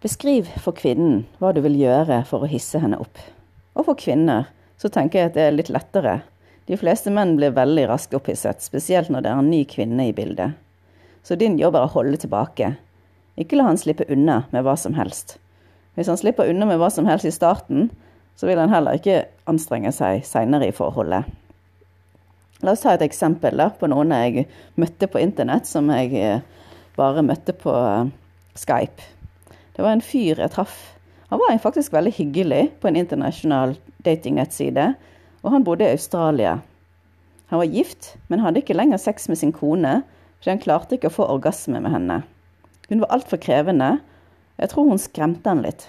Beskriv 0.00 0.46
for 0.62 0.78
kvinnen 0.78 1.24
hva 1.40 1.50
du 1.50 1.58
vil 1.66 1.74
gjøre 1.80 2.22
for 2.30 2.46
å 2.46 2.52
hisse 2.52 2.78
henne 2.78 3.02
opp. 3.02 3.18
Og 3.74 3.90
for 3.90 3.98
kvinner 3.98 4.46
så 4.78 4.88
tenker 4.88 5.18
jeg 5.18 5.32
at 5.32 5.36
det 5.40 5.48
er 5.48 5.58
litt 5.58 5.74
lettere. 5.74 6.20
De 6.70 6.78
fleste 6.78 7.10
menn 7.10 7.34
blir 7.34 7.58
veldig 7.58 7.88
raskt 7.90 8.14
opphisset, 8.14 8.62
spesielt 8.62 9.10
når 9.10 9.26
det 9.26 9.34
er 9.34 9.42
en 9.42 9.50
ny 9.50 9.64
kvinne 9.66 10.06
i 10.06 10.14
bildet. 10.14 10.54
Så 11.26 11.34
din 11.34 11.58
jobb 11.58 11.74
er 11.74 11.90
å 11.90 11.94
holde 11.98 12.22
tilbake. 12.22 12.76
Ikke 13.34 13.58
la 13.58 13.72
han 13.72 13.80
slippe 13.80 14.06
unna 14.06 14.44
med 14.54 14.62
hva 14.62 14.78
som 14.78 14.94
helst. 14.94 15.40
Hvis 15.98 16.10
han 16.10 16.18
slipper 16.20 16.50
unna 16.50 16.68
med 16.68 16.78
hva 16.80 16.90
som 16.92 17.08
helst 17.08 17.28
i 17.28 17.34
starten, 17.34 17.90
så 18.38 18.48
vil 18.48 18.60
han 18.60 18.72
heller 18.72 18.96
ikke 18.96 19.24
anstrenge 19.50 19.92
seg 19.92 20.22
seinere 20.24 20.70
i 20.70 20.74
forholdet. 20.74 21.26
La 22.60 22.74
oss 22.74 22.84
ta 22.84 22.94
et 22.94 23.04
eksempel 23.04 23.56
da, 23.56 23.70
på 23.72 23.88
noen 23.88 24.12
jeg 24.12 24.46
møtte 24.80 25.08
på 25.08 25.20
internett, 25.22 25.68
som 25.68 25.88
jeg 25.92 26.12
eh, 26.20 26.42
bare 26.96 27.24
møtte 27.24 27.54
på 27.56 27.72
eh, 27.72 28.10
Skype. 28.60 29.06
Det 29.76 29.84
var 29.84 29.96
en 29.96 30.04
fyr 30.04 30.42
jeg 30.42 30.52
traff. 30.52 30.76
Han 31.30 31.40
var 31.40 31.56
faktisk 31.62 31.94
veldig 31.94 32.12
hyggelig 32.16 32.64
på 32.82 32.90
en 32.90 32.98
internasjonal 33.00 33.76
datingnettside, 34.04 34.90
og 35.40 35.54
han 35.54 35.64
bodde 35.64 35.86
i 35.86 35.94
Australia. 35.94 36.58
Han 37.52 37.62
var 37.62 37.72
gift, 37.72 38.14
men 38.28 38.42
hadde 38.44 38.60
ikke 38.60 38.76
lenger 38.76 39.00
sex 39.00 39.28
med 39.30 39.40
sin 39.40 39.54
kone, 39.56 40.00
fordi 40.38 40.52
han 40.52 40.62
klarte 40.62 40.96
ikke 40.96 41.08
å 41.08 41.16
få 41.16 41.28
orgasme 41.32 41.80
med 41.80 41.94
henne. 41.94 42.20
Hun 42.90 43.00
var 43.02 43.14
altfor 43.16 43.40
krevende, 43.40 43.98
jeg 44.60 44.72
tror 44.72 44.90
hun 44.90 45.00
skremte 45.00 45.48
han 45.48 45.62
litt. 45.64 45.88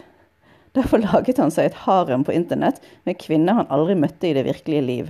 Derfor 0.76 1.04
laget 1.04 1.40
han 1.42 1.52
seg 1.52 1.68
et 1.68 1.82
harem 1.84 2.24
på 2.24 2.32
internett 2.36 2.80
med 3.08 3.20
kvinner 3.20 3.58
han 3.60 3.72
aldri 3.74 3.98
møtte 4.00 4.30
i 4.30 4.36
det 4.38 4.46
virkelige 4.48 4.86
liv. 4.88 5.10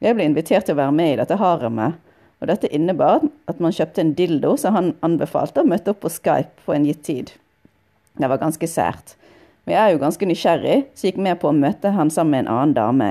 Jeg 0.00 0.16
ble 0.16 0.24
invitert 0.30 0.64
til 0.64 0.78
å 0.78 0.80
være 0.80 0.96
med 0.96 1.12
i 1.12 1.18
dette 1.20 1.36
haremet, 1.36 1.98
og 2.40 2.48
dette 2.48 2.70
innebar 2.72 3.26
at 3.52 3.60
man 3.60 3.74
kjøpte 3.76 4.00
en 4.00 4.14
dildo 4.16 4.54
som 4.56 4.76
han 4.78 4.94
anbefalte, 5.04 5.60
og 5.60 5.68
møtte 5.68 5.92
opp 5.92 6.00
på 6.06 6.12
Skype 6.12 6.64
på 6.64 6.72
en 6.72 6.86
gitt 6.88 7.02
tid. 7.04 7.34
Det 8.16 8.30
var 8.32 8.40
ganske 8.40 8.68
sært. 8.68 9.14
Men 9.66 9.76
jeg 9.76 9.82
er 9.82 9.92
jo 9.92 10.00
ganske 10.00 10.28
nysgjerrig, 10.30 10.78
så 10.96 11.10
gikk 11.10 11.20
med 11.20 11.36
på 11.42 11.50
å 11.50 11.56
møte 11.56 11.92
han 11.92 12.08
sammen 12.08 12.38
med 12.38 12.46
en 12.46 12.52
annen 12.54 12.76
dame. 12.78 13.10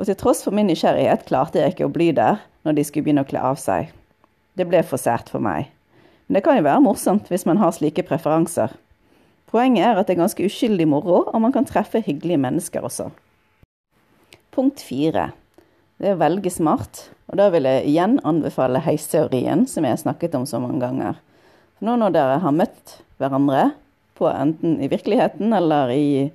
Og 0.00 0.08
til 0.08 0.16
tross 0.16 0.40
for 0.46 0.56
min 0.56 0.70
nysgjerrighet 0.70 1.28
klarte 1.28 1.60
jeg 1.60 1.74
ikke 1.74 1.90
å 1.90 1.92
bli 1.92 2.14
der 2.16 2.40
når 2.64 2.78
de 2.78 2.88
skulle 2.88 3.10
begynne 3.10 3.26
å 3.26 3.28
kle 3.28 3.44
av 3.44 3.60
seg. 3.60 3.92
Det 4.56 4.64
ble 4.70 4.80
for 4.86 5.00
sært 5.00 5.28
for 5.28 5.44
meg. 5.44 5.68
Men 6.28 6.38
det 6.38 6.44
kan 6.44 6.58
jo 6.58 6.66
være 6.66 6.84
morsomt 6.84 7.30
hvis 7.32 7.46
man 7.48 7.58
har 7.58 7.72
slike 7.72 8.04
preferanser. 8.06 8.74
Poenget 9.48 9.86
er 9.86 9.96
at 9.96 10.08
det 10.08 10.14
er 10.14 10.20
ganske 10.20 10.44
uskyldig 10.44 10.84
moro, 10.88 11.22
og 11.24 11.40
man 11.40 11.54
kan 11.54 11.64
treffe 11.64 12.02
hyggelige 12.04 12.40
mennesker 12.42 12.84
også. 12.84 13.08
Punkt 14.52 14.82
fire. 14.84 15.30
Det 15.96 16.10
er 16.10 16.18
å 16.18 16.20
velge 16.20 16.52
smart. 16.52 17.06
Og 17.32 17.40
da 17.40 17.48
vil 17.52 17.64
jeg 17.64 17.86
igjen 17.88 18.18
anbefale 18.28 18.82
heisteorien, 18.84 19.64
som 19.66 19.86
jeg 19.88 19.96
har 19.96 20.02
snakket 20.04 20.36
om 20.36 20.44
så 20.46 20.60
mange 20.60 20.82
ganger. 20.84 21.16
Nå 21.80 21.96
når 21.96 22.12
dere 22.12 22.40
har 22.44 22.54
møtt 22.54 22.98
hverandre, 23.18 23.70
på 24.18 24.26
enten 24.26 24.80
i 24.82 24.88
virkeligheten 24.90 25.52
eller 25.54 25.92
i, 25.94 26.28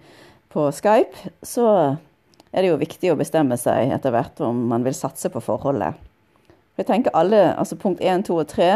på 0.54 0.70
Skype, 0.72 1.34
så 1.44 1.68
er 2.54 2.64
det 2.64 2.70
jo 2.70 2.80
viktig 2.80 3.12
å 3.12 3.18
bestemme 3.20 3.58
seg 3.60 3.92
etter 3.92 4.14
hvert 4.16 4.40
om 4.46 4.62
man 4.72 4.86
vil 4.88 4.96
satse 4.96 5.28
på 5.34 5.42
forholdet. 5.44 5.98
Jeg 6.80 6.88
tenker 6.88 7.14
alle, 7.18 7.42
altså 7.60 7.76
Punkt 7.78 8.02
1, 8.02 8.24
2 8.30 8.38
og 8.40 8.48
3 8.50 8.70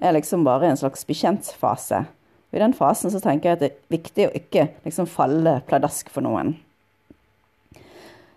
er 0.00 0.16
liksom 0.16 0.44
bare 0.44 0.70
en 0.70 0.80
slags 0.80 1.04
bekjentfase. 1.06 2.04
I 2.50 2.58
den 2.58 2.74
fasen 2.74 3.12
så 3.12 3.20
tenker 3.22 3.50
jeg 3.50 3.58
at 3.58 3.62
det 3.62 3.70
er 3.70 3.94
viktig 3.94 4.26
å 4.26 4.34
ikke 4.34 4.66
liksom 4.86 5.06
falle 5.10 5.60
pladask 5.68 6.10
for 6.10 6.24
noen. 6.26 6.56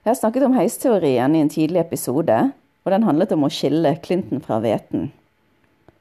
Jeg 0.03 0.11
har 0.11 0.19
snakket 0.19 0.45
om 0.45 0.57
heisteorien 0.57 1.35
i 1.35 1.41
en 1.41 1.51
tidlig 1.51 1.79
episode, 1.79 2.37
og 2.83 2.91
den 2.91 3.05
handlet 3.07 3.31
om 3.31 3.45
å 3.47 3.51
skille 3.53 3.95
Clinton 4.03 4.43
fra 4.43 4.59
hveten. 4.63 5.07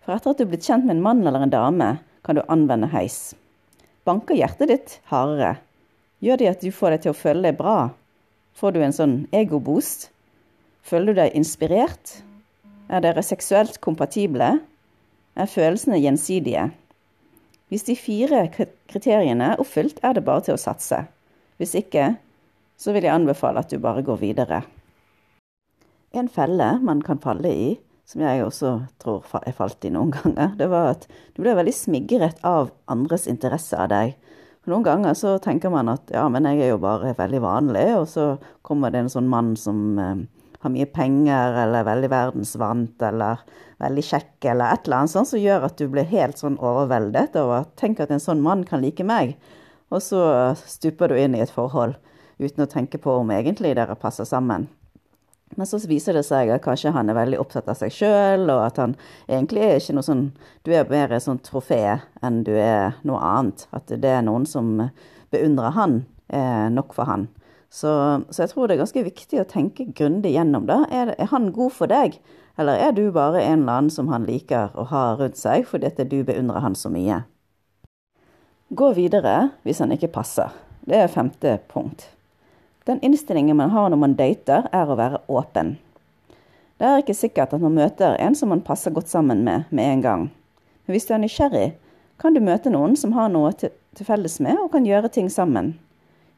For 0.03 0.17
etter 0.17 0.33
at 0.33 0.41
du 0.41 0.45
er 0.45 0.51
blitt 0.51 0.67
kjent 0.67 0.89
med 0.89 0.97
en 0.97 1.05
mann 1.05 1.23
eller 1.23 1.47
en 1.47 1.53
dame, 1.53 1.91
kan 2.27 2.39
du 2.39 2.43
anvende 2.51 2.91
heis. 2.91 3.37
Banker 4.07 4.35
hjertet 4.35 4.73
ditt 4.73 4.97
hardere? 5.13 5.61
Gjør 6.23 6.41
det 6.41 6.51
at 6.51 6.65
du 6.67 6.75
får 6.75 6.97
deg 6.97 7.05
til 7.05 7.15
å 7.15 7.19
føle 7.19 7.47
deg 7.47 7.59
bra? 7.59 7.93
Får 8.59 8.75
du 8.75 8.83
en 8.83 8.95
sånn 8.95 9.15
egoboost? 9.35 10.09
Føler 10.83 11.15
du 11.15 11.23
deg 11.23 11.39
inspirert? 11.39 12.19
Er 12.91 13.03
dere 13.07 13.23
seksuelt 13.23 13.79
kompatible? 13.83 14.57
Er 15.33 15.49
følelsene 15.49 16.01
gjensidige? 16.01 16.67
Hvis 17.73 17.87
de 17.89 17.97
fire 17.97 18.45
kriteriene 18.53 19.55
er 19.55 19.61
oppfylt, 19.63 20.03
er 20.05 20.13
det 20.13 20.27
bare 20.27 20.45
til 20.45 20.59
å 20.59 20.61
satse. 20.61 20.99
Hvis 21.57 21.73
ikke, 21.79 22.17
så 22.77 22.93
vil 22.93 23.07
jeg 23.07 23.15
anbefale 23.15 23.63
at 23.63 23.73
du 23.73 23.79
bare 23.81 24.05
går 24.05 24.21
videre. 24.21 24.61
En 26.13 26.29
felle 26.29 26.75
man 26.85 27.01
kan 27.01 27.23
falle 27.23 27.49
i, 27.49 27.71
som 28.05 28.21
jeg 28.21 28.45
også 28.45 28.75
tror 29.01 29.25
jeg 29.47 29.57
falt 29.57 29.87
i 29.89 29.93
noen 29.95 30.13
ganger, 30.19 30.53
det 30.59 30.69
var 30.69 30.91
at 30.99 31.09
du 31.33 31.41
ble 31.41 31.57
veldig 31.57 31.73
smigret 31.73 32.45
av 32.45 32.69
andres 32.93 33.25
interesse 33.31 33.79
av 33.79 33.89
deg. 33.95 34.13
Noen 34.69 34.85
ganger 34.85 35.17
så 35.19 35.39
tenker 35.43 35.73
man 35.73 35.89
at 35.91 36.13
ja, 36.13 36.27
men 36.31 36.45
jeg 36.47 36.61
er 36.67 36.75
jo 36.75 36.83
bare 36.83 37.17
veldig 37.19 37.41
vanlig, 37.43 37.89
og 37.97 38.05
så 38.11 38.27
kommer 38.63 38.93
det 38.93 39.07
en 39.07 39.15
sånn 39.17 39.33
mann 39.33 39.55
som 39.59 39.81
eh, 39.99 40.21
har 40.63 40.73
mye 40.73 40.89
penger, 40.95 41.57
eller 41.65 41.81
er 41.81 41.89
veldig 41.89 42.11
verdensvant, 42.13 43.03
eller 43.03 43.43
veldig 43.83 44.05
kjekk, 44.07 44.37
eller 44.53 44.75
et 44.77 44.87
eller 44.87 45.01
annet 45.01 45.15
sånt, 45.15 45.31
som 45.33 45.43
gjør 45.43 45.67
at 45.67 45.81
du 45.81 45.89
blir 45.91 46.07
helt 46.13 46.39
sånn 46.39 46.61
overveldet 46.63 47.37
over 47.41 47.67
tenk 47.81 48.03
at 48.03 48.13
en 48.15 48.23
sånn 48.23 48.43
mann 48.45 48.63
kan 48.69 48.85
like 48.85 49.07
meg. 49.07 49.35
Og 49.93 50.01
så 50.05 50.23
stuper 50.57 51.11
du 51.11 51.19
inn 51.19 51.35
i 51.37 51.43
et 51.45 51.53
forhold 51.53 51.99
uten 52.43 52.65
å 52.65 52.71
tenke 52.71 53.01
på 53.03 53.19
om 53.21 53.35
egentlig 53.35 53.75
dere 53.77 53.99
passer 53.99 54.27
sammen. 54.29 54.69
Men 55.57 55.69
så 55.69 55.77
viser 55.85 56.17
det 56.17 56.25
seg 56.25 56.49
at 56.53 56.63
kanskje 56.65 56.95
han 56.95 57.11
er 57.13 57.19
veldig 57.19 57.41
opptatt 57.43 57.69
av 57.69 57.77
seg 57.77 57.93
sjøl, 57.93 58.47
og 58.49 58.63
at 58.65 58.81
han 58.81 58.95
egentlig 59.29 59.67
er 59.67 59.81
ikke 59.81 59.99
noe 59.99 60.07
sånn 60.07 60.25
Du 60.65 60.73
er 60.73 60.89
mer 60.89 61.13
et 61.13 61.25
sånt 61.25 61.45
trofé 61.45 61.99
enn 62.25 62.41
du 62.47 62.55
er 62.57 62.97
noe 63.05 63.21
annet. 63.21 63.67
At 63.77 63.93
det 63.93 64.09
er 64.09 64.25
noen 64.25 64.47
som 64.49 64.79
beundrer 65.33 65.77
han, 65.77 66.03
er 66.33 66.73
nok 66.73 66.97
for 66.97 67.09
han. 67.09 67.29
Så, 67.73 67.91
så 68.29 68.43
jeg 68.43 68.51
tror 68.53 68.69
det 68.69 68.75
er 68.77 68.83
ganske 68.83 69.05
viktig 69.07 69.39
å 69.41 69.49
tenke 69.49 69.87
grundig 69.97 70.35
gjennom 70.35 70.67
det. 70.69 70.77
Er, 70.93 71.15
er, 71.17 71.29
han 71.31 71.53
god 71.57 71.73
for 71.73 71.89
deg, 71.89 72.19
eller 72.61 72.77
er 72.77 72.91
du 72.93 73.07
bare 73.15 73.41
en 73.41 73.63
eller 73.63 73.79
annen 73.79 73.93
som 73.95 74.11
han 74.13 74.27
liker 74.29 74.75
å 74.77 74.85
ha 74.91 75.05
rundt 75.17 75.41
seg 75.41 75.65
fordi 75.71 75.89
at 75.89 76.03
du 76.11 76.19
beundrer 76.29 76.61
han 76.61 76.77
så 76.77 76.93
mye? 76.93 77.23
Gå 78.77 78.91
videre 78.97 79.55
hvis 79.65 79.81
han 79.81 79.95
ikke 79.95 80.13
passer. 80.13 80.53
Det 80.85 80.99
er 81.01 81.09
femte 81.13 81.55
punkt. 81.73 82.11
Den 82.85 83.01
innstillingen 83.01 83.57
man 83.57 83.73
har 83.73 83.89
når 83.89 84.01
man 84.03 84.17
dater, 84.19 84.69
er 84.69 84.91
å 84.91 84.99
være 84.99 85.23
åpen. 85.33 85.77
Det 86.77 86.89
er 86.89 87.01
ikke 87.01 87.17
sikkert 87.17 87.55
at 87.55 87.63
man 87.63 87.77
møter 87.79 88.19
en 88.21 88.37
som 88.37 88.51
man 88.53 88.65
passer 88.67 88.93
godt 88.93 89.09
sammen 89.09 89.45
med 89.47 89.71
med 89.71 89.95
en 89.95 90.05
gang. 90.05 90.27
Men 90.85 90.97
hvis 90.97 91.07
du 91.09 91.15
er 91.15 91.23
nysgjerrig, 91.23 91.71
kan 92.21 92.35
du 92.35 92.43
møte 92.45 92.73
noen 92.75 92.99
som 92.99 93.15
har 93.17 93.33
noe 93.33 93.55
til, 93.57 93.73
felles 94.03 94.41
med, 94.43 94.59
og 94.61 94.73
kan 94.75 94.85
gjøre 94.89 95.13
ting 95.15 95.31
sammen. 95.31 95.77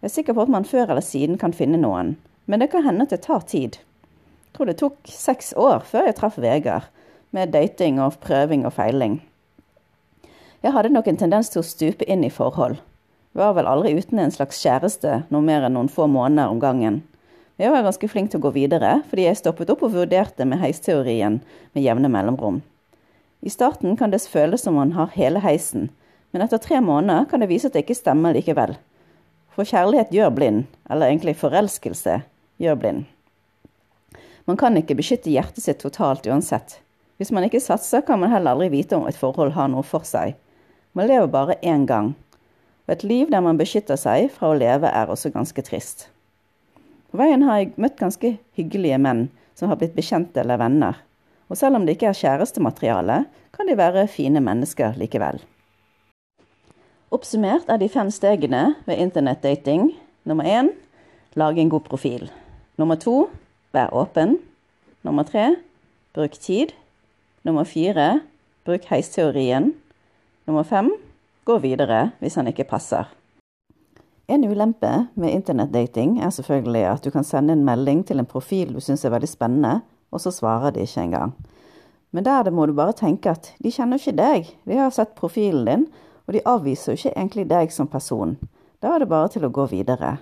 Jeg 0.05 0.11
er 0.11 0.13
sikker 0.19 0.35
på 0.37 0.45
at 0.45 0.51
man 0.53 0.67
før 0.69 0.91
eller 0.93 1.01
siden 1.01 1.39
kan 1.41 1.55
finne 1.57 1.79
noen, 1.81 2.11
men 2.45 2.61
det 2.61 2.67
kan 2.75 2.83
hende 2.85 3.07
at 3.07 3.13
det 3.15 3.23
tar 3.25 3.47
tid. 3.49 3.79
Jeg 3.81 4.53
tror 4.53 4.69
det 4.69 4.75
tok 4.77 5.09
seks 5.09 5.55
år 5.57 5.81
før 5.89 6.11
jeg 6.11 6.17
traff 6.19 6.37
Vegard, 6.37 6.91
med 7.33 7.55
dating 7.57 7.97
og 8.05 8.19
prøving 8.21 8.67
og 8.69 8.75
feiling. 8.77 9.15
Jeg 10.61 10.77
hadde 10.77 10.93
nok 10.93 11.09
en 11.09 11.23
tendens 11.25 11.49
til 11.49 11.63
å 11.63 11.65
stupe 11.65 12.05
inn 12.05 12.21
i 12.21 12.29
forhold. 12.29 12.77
Var 13.33 13.57
vel 13.57 13.73
aldri 13.73 13.97
uten 13.97 14.21
en 14.21 14.37
slags 14.37 14.61
kjæreste 14.61 15.23
noe 15.33 15.49
mer 15.49 15.65
enn 15.65 15.79
noen 15.79 15.89
få 15.89 16.05
måneder 16.05 16.53
om 16.53 16.61
gangen. 16.61 17.01
Jeg 17.57 17.73
var 17.73 17.89
ganske 17.89 18.13
flink 18.13 18.29
til 18.29 18.45
å 18.45 18.51
gå 18.51 18.57
videre, 18.61 18.99
fordi 19.09 19.25
jeg 19.25 19.41
stoppet 19.41 19.73
opp 19.73 19.89
og 19.89 19.97
vurderte 19.97 20.45
med 20.45 20.61
heisteorien 20.61 21.41
med 21.73 21.89
jevne 21.89 22.13
mellomrom. 22.13 22.61
I 23.41 23.57
starten 23.57 23.97
kan 23.97 24.13
det 24.13 24.27
føles 24.29 24.69
som 24.69 24.77
man 24.77 24.99
har 25.01 25.17
hele 25.17 25.41
heisen, 25.41 25.89
men 26.37 26.45
etter 26.45 26.61
tre 26.61 26.85
måneder 26.85 27.25
kan 27.33 27.41
det 27.41 27.49
vise 27.49 27.73
at 27.73 27.73
det 27.73 27.89
ikke 27.89 28.05
stemmer 28.05 28.37
likevel. 28.37 28.77
For 29.55 29.67
kjærlighet 29.69 30.11
gjør 30.15 30.33
blind, 30.35 30.65
eller 30.91 31.11
egentlig 31.11 31.37
forelskelse 31.39 32.21
gjør 32.63 32.79
blind. 32.81 33.05
Man 34.45 34.59
kan 34.61 34.77
ikke 34.77 34.97
beskytte 34.99 35.31
hjertet 35.33 35.63
sitt 35.65 35.81
totalt 35.81 36.27
uansett. 36.27 36.81
Hvis 37.17 37.31
man 37.33 37.47
ikke 37.47 37.63
satser, 37.63 38.03
kan 38.03 38.19
man 38.21 38.33
heller 38.35 38.57
aldri 38.57 38.73
vite 38.73 38.99
om 38.99 39.07
et 39.09 39.19
forhold 39.19 39.55
har 39.55 39.71
noe 39.71 39.87
for 39.87 40.05
seg. 40.09 40.35
Man 40.93 41.09
lever 41.09 41.31
bare 41.31 41.57
én 41.63 41.87
gang, 41.87 42.13
og 42.85 42.93
et 42.93 43.07
liv 43.07 43.31
der 43.33 43.45
man 43.47 43.59
beskytter 43.59 43.97
seg 43.99 44.29
fra 44.35 44.51
å 44.51 44.59
leve, 44.59 44.91
er 44.91 45.11
også 45.11 45.33
ganske 45.33 45.65
trist. 45.65 46.09
På 47.11 47.23
veien 47.23 47.47
har 47.47 47.63
jeg 47.63 47.73
møtt 47.79 47.97
ganske 48.01 48.35
hyggelige 48.59 48.99
menn 48.99 49.29
som 49.55 49.71
har 49.71 49.79
blitt 49.79 49.95
bekjente 49.95 50.43
eller 50.43 50.59
venner. 50.59 50.99
Og 51.47 51.57
selv 51.61 51.79
om 51.79 51.87
det 51.87 51.95
ikke 51.95 52.11
er 52.11 52.19
kjærestemateriale, 52.19 53.25
kan 53.55 53.71
de 53.71 53.79
være 53.79 54.09
fine 54.11 54.43
mennesker 54.43 54.99
likevel. 54.99 55.39
Oppsummert 57.15 57.69
er 57.71 57.79
de 57.79 57.87
fem 57.87 58.09
stegene 58.11 58.73
ved 58.89 58.99
internettdating 58.99 59.93
nummer 60.27 60.49
én 60.51 60.73
lage 61.39 61.61
en 61.63 61.69
god 61.71 61.85
profil. 61.87 62.25
Nummer 62.75 62.99
to 62.99 63.29
vær 63.71 63.93
åpen. 63.95 64.41
Nummer 65.07 65.23
tre 65.23 65.53
bruk 66.15 66.33
tid. 66.33 66.73
Nummer 67.45 67.65
fire 67.65 68.21
bruk 68.67 68.89
heisteorien. 68.91 69.71
Nummer 70.47 70.67
fem 70.67 70.91
gå 71.47 71.59
videre 71.63 72.11
hvis 72.19 72.35
han 72.35 72.51
ikke 72.51 72.67
passer. 72.67 73.07
En 74.27 74.43
ulempe 74.51 75.07
med 75.15 75.31
internettdating 75.31 76.19
er 76.19 76.35
selvfølgelig 76.35 76.85
at 76.97 77.05
du 77.05 77.11
kan 77.15 77.25
sende 77.25 77.55
en 77.55 77.65
melding 77.65 78.03
til 78.09 78.19
en 78.19 78.27
profil 78.27 78.73
du 78.75 78.81
syns 78.81 79.05
er 79.05 79.15
veldig 79.15 79.29
spennende, 79.31 79.85
og 80.11 80.21
så 80.21 80.33
svarer 80.35 80.75
de 80.75 80.83
ikke 80.83 81.07
engang. 81.07 81.37
Men 82.11 82.25
der 82.25 82.51
må 82.51 82.67
du 82.67 82.73
bare 82.75 82.93
tenke 82.93 83.31
at 83.31 83.53
de 83.63 83.71
kjenner 83.71 84.03
ikke 84.03 84.17
deg, 84.19 84.51
de 84.67 84.81
har 84.81 84.91
sett 84.91 85.15
profilen 85.15 85.65
din, 85.69 85.87
og 86.27 86.37
de 86.37 86.45
avviser 86.49 86.93
jo 86.93 87.01
ikke 87.01 87.17
egentlig 87.17 87.49
deg 87.51 87.73
som 87.73 87.91
person. 87.91 88.37
Da 88.81 88.95
er 88.95 89.05
det 89.05 89.11
bare 89.11 89.31
til 89.33 89.45
å 89.47 89.53
gå 89.53 89.67
videre. 89.71 90.19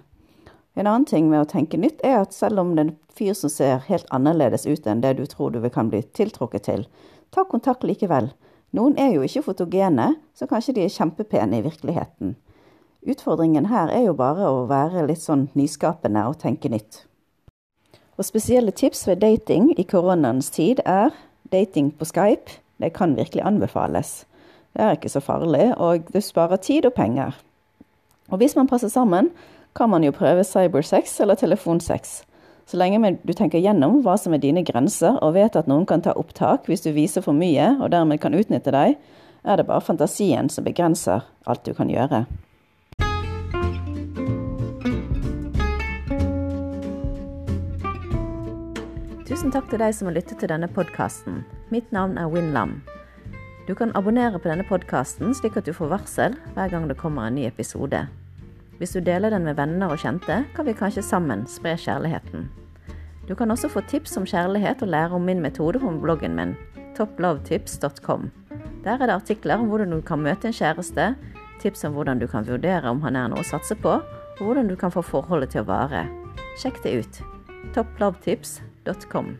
En 0.74 0.86
annen 0.86 1.04
ting 1.04 1.28
med 1.28 1.42
å 1.42 1.48
tenke 1.48 1.76
nytt 1.76 2.00
er 2.06 2.22
at 2.22 2.32
selv 2.32 2.62
om 2.62 2.72
det 2.74 2.84
er 2.84 2.88
en 2.90 2.96
fyr 3.12 3.34
som 3.36 3.52
ser 3.52 3.82
helt 3.88 4.08
annerledes 4.14 4.64
ut 4.66 4.86
enn 4.88 5.02
det 5.04 5.18
du 5.18 5.26
tror 5.28 5.52
du 5.52 5.60
kan 5.70 5.90
bli 5.92 6.00
tiltrukket 6.16 6.64
til, 6.68 6.86
ta 7.30 7.44
kontakt 7.44 7.84
likevel. 7.84 8.30
Noen 8.72 8.96
er 8.96 9.12
jo 9.12 9.26
ikke 9.26 9.44
fotogene, 9.50 10.14
så 10.32 10.48
kanskje 10.48 10.78
de 10.78 10.86
er 10.86 10.94
kjempepene 10.94 11.60
i 11.60 11.64
virkeligheten. 11.66 12.36
Utfordringen 13.02 13.66
her 13.68 13.90
er 13.92 14.06
jo 14.06 14.14
bare 14.16 14.48
å 14.48 14.64
være 14.70 15.04
litt 15.08 15.20
sånn 15.20 15.48
nyskapende 15.58 16.22
og 16.30 16.38
tenke 16.40 16.70
nytt. 16.72 17.02
Og 18.16 18.24
spesielle 18.24 18.72
tips 18.72 19.04
ved 19.08 19.20
dating 19.20 19.72
i 19.76 19.84
koronaens 19.88 20.48
tid 20.54 20.80
er 20.86 21.10
dating 21.52 21.90
på 21.98 22.08
Skype. 22.08 22.60
Det 22.80 22.92
kan 22.96 23.16
virkelig 23.18 23.44
anbefales. 23.44 24.22
Det 24.72 24.82
er 24.82 24.96
ikke 24.96 25.12
så 25.12 25.20
farlig, 25.20 25.72
og 25.76 26.08
det 26.12 26.24
sparer 26.24 26.56
tid 26.56 26.86
og 26.88 26.94
penger. 26.96 27.36
Og 28.32 28.40
hvis 28.40 28.56
man 28.56 28.68
passer 28.68 28.88
sammen, 28.88 29.30
kan 29.76 29.90
man 29.90 30.04
jo 30.04 30.12
prøve 30.12 30.44
cybersex 30.44 31.20
eller 31.20 31.34
telefonsex. 31.34 32.22
Så 32.66 32.76
lenge 32.76 33.18
du 33.24 33.32
tenker 33.32 33.60
gjennom 33.60 34.00
hva 34.04 34.14
som 34.16 34.32
er 34.32 34.40
dine 34.40 34.62
grenser, 34.64 35.18
og 35.20 35.34
vet 35.34 35.56
at 35.56 35.68
noen 35.68 35.84
kan 35.88 36.00
ta 36.00 36.14
opptak 36.16 36.68
hvis 36.70 36.84
du 36.86 36.92
viser 36.96 37.24
for 37.24 37.36
mye 37.36 37.74
og 37.80 37.90
dermed 37.92 38.20
kan 38.22 38.34
utnytte 38.34 38.72
deg, 38.72 38.96
er 39.44 39.58
det 39.58 39.66
bare 39.66 39.82
fantasien 39.84 40.48
som 40.48 40.64
begrenser 40.64 41.26
alt 41.44 41.66
du 41.66 41.74
kan 41.74 41.90
gjøre. 41.90 42.24
Tusen 49.26 49.50
takk 49.50 49.68
til 49.72 49.80
deg 49.82 49.94
som 49.96 50.08
har 50.08 50.16
lyttet 50.16 50.38
til 50.38 50.52
denne 50.52 50.70
podkasten. 50.70 51.42
Mitt 51.74 51.90
navn 51.92 52.18
er 52.20 52.30
Win 52.30 52.52
Lam. 52.54 52.78
Du 53.66 53.74
kan 53.74 53.92
abonnere 53.94 54.40
på 54.42 54.50
denne 54.50 54.64
podkasten 54.66 55.30
slik 55.38 55.54
at 55.56 55.68
du 55.68 55.74
får 55.76 55.92
varsel 55.92 56.34
hver 56.56 56.72
gang 56.72 56.88
det 56.90 56.98
kommer 56.98 57.28
en 57.28 57.36
ny 57.38 57.44
episode. 57.46 58.00
Hvis 58.80 58.96
du 58.96 58.98
deler 59.00 59.30
den 59.30 59.44
med 59.46 59.54
venner 59.54 59.92
og 59.94 60.00
kjente, 60.02 60.40
kan 60.56 60.66
vi 60.66 60.74
kanskje 60.74 61.04
sammen 61.06 61.44
spre 61.46 61.76
kjærligheten. 61.78 62.48
Du 63.28 63.36
kan 63.38 63.54
også 63.54 63.70
få 63.70 63.84
tips 63.86 64.16
om 64.18 64.26
kjærlighet 64.26 64.82
og 64.82 64.90
lære 64.90 65.14
om 65.14 65.22
min 65.22 65.42
metode 65.44 65.78
på 65.78 65.92
bloggen 66.02 66.34
min, 66.34 66.56
topplovetips.com. 66.98 68.30
Der 68.82 68.98
er 68.98 69.06
det 69.06 69.14
artikler 69.14 69.62
om 69.62 69.70
hvordan 69.70 69.94
du 69.94 70.00
kan 70.02 70.18
møte 70.18 70.50
en 70.50 70.58
kjæreste, 70.58 71.12
tips 71.62 71.84
om 71.84 71.94
hvordan 71.94 72.18
du 72.18 72.26
kan 72.26 72.48
vurdere 72.48 72.90
om 72.90 73.02
han 73.06 73.16
er 73.16 73.30
noe 73.30 73.44
å 73.44 73.46
satse 73.46 73.78
på, 73.78 74.00
og 74.40 74.42
hvordan 74.42 74.66
du 74.66 74.74
kan 74.74 74.90
få 74.90 75.06
forholdet 75.06 75.54
til 75.54 75.62
å 75.62 75.70
vare. 75.70 76.08
Sjekk 76.58 76.82
det 76.82 76.98
ut. 76.98 77.22
toplovetips.com. 77.78 79.36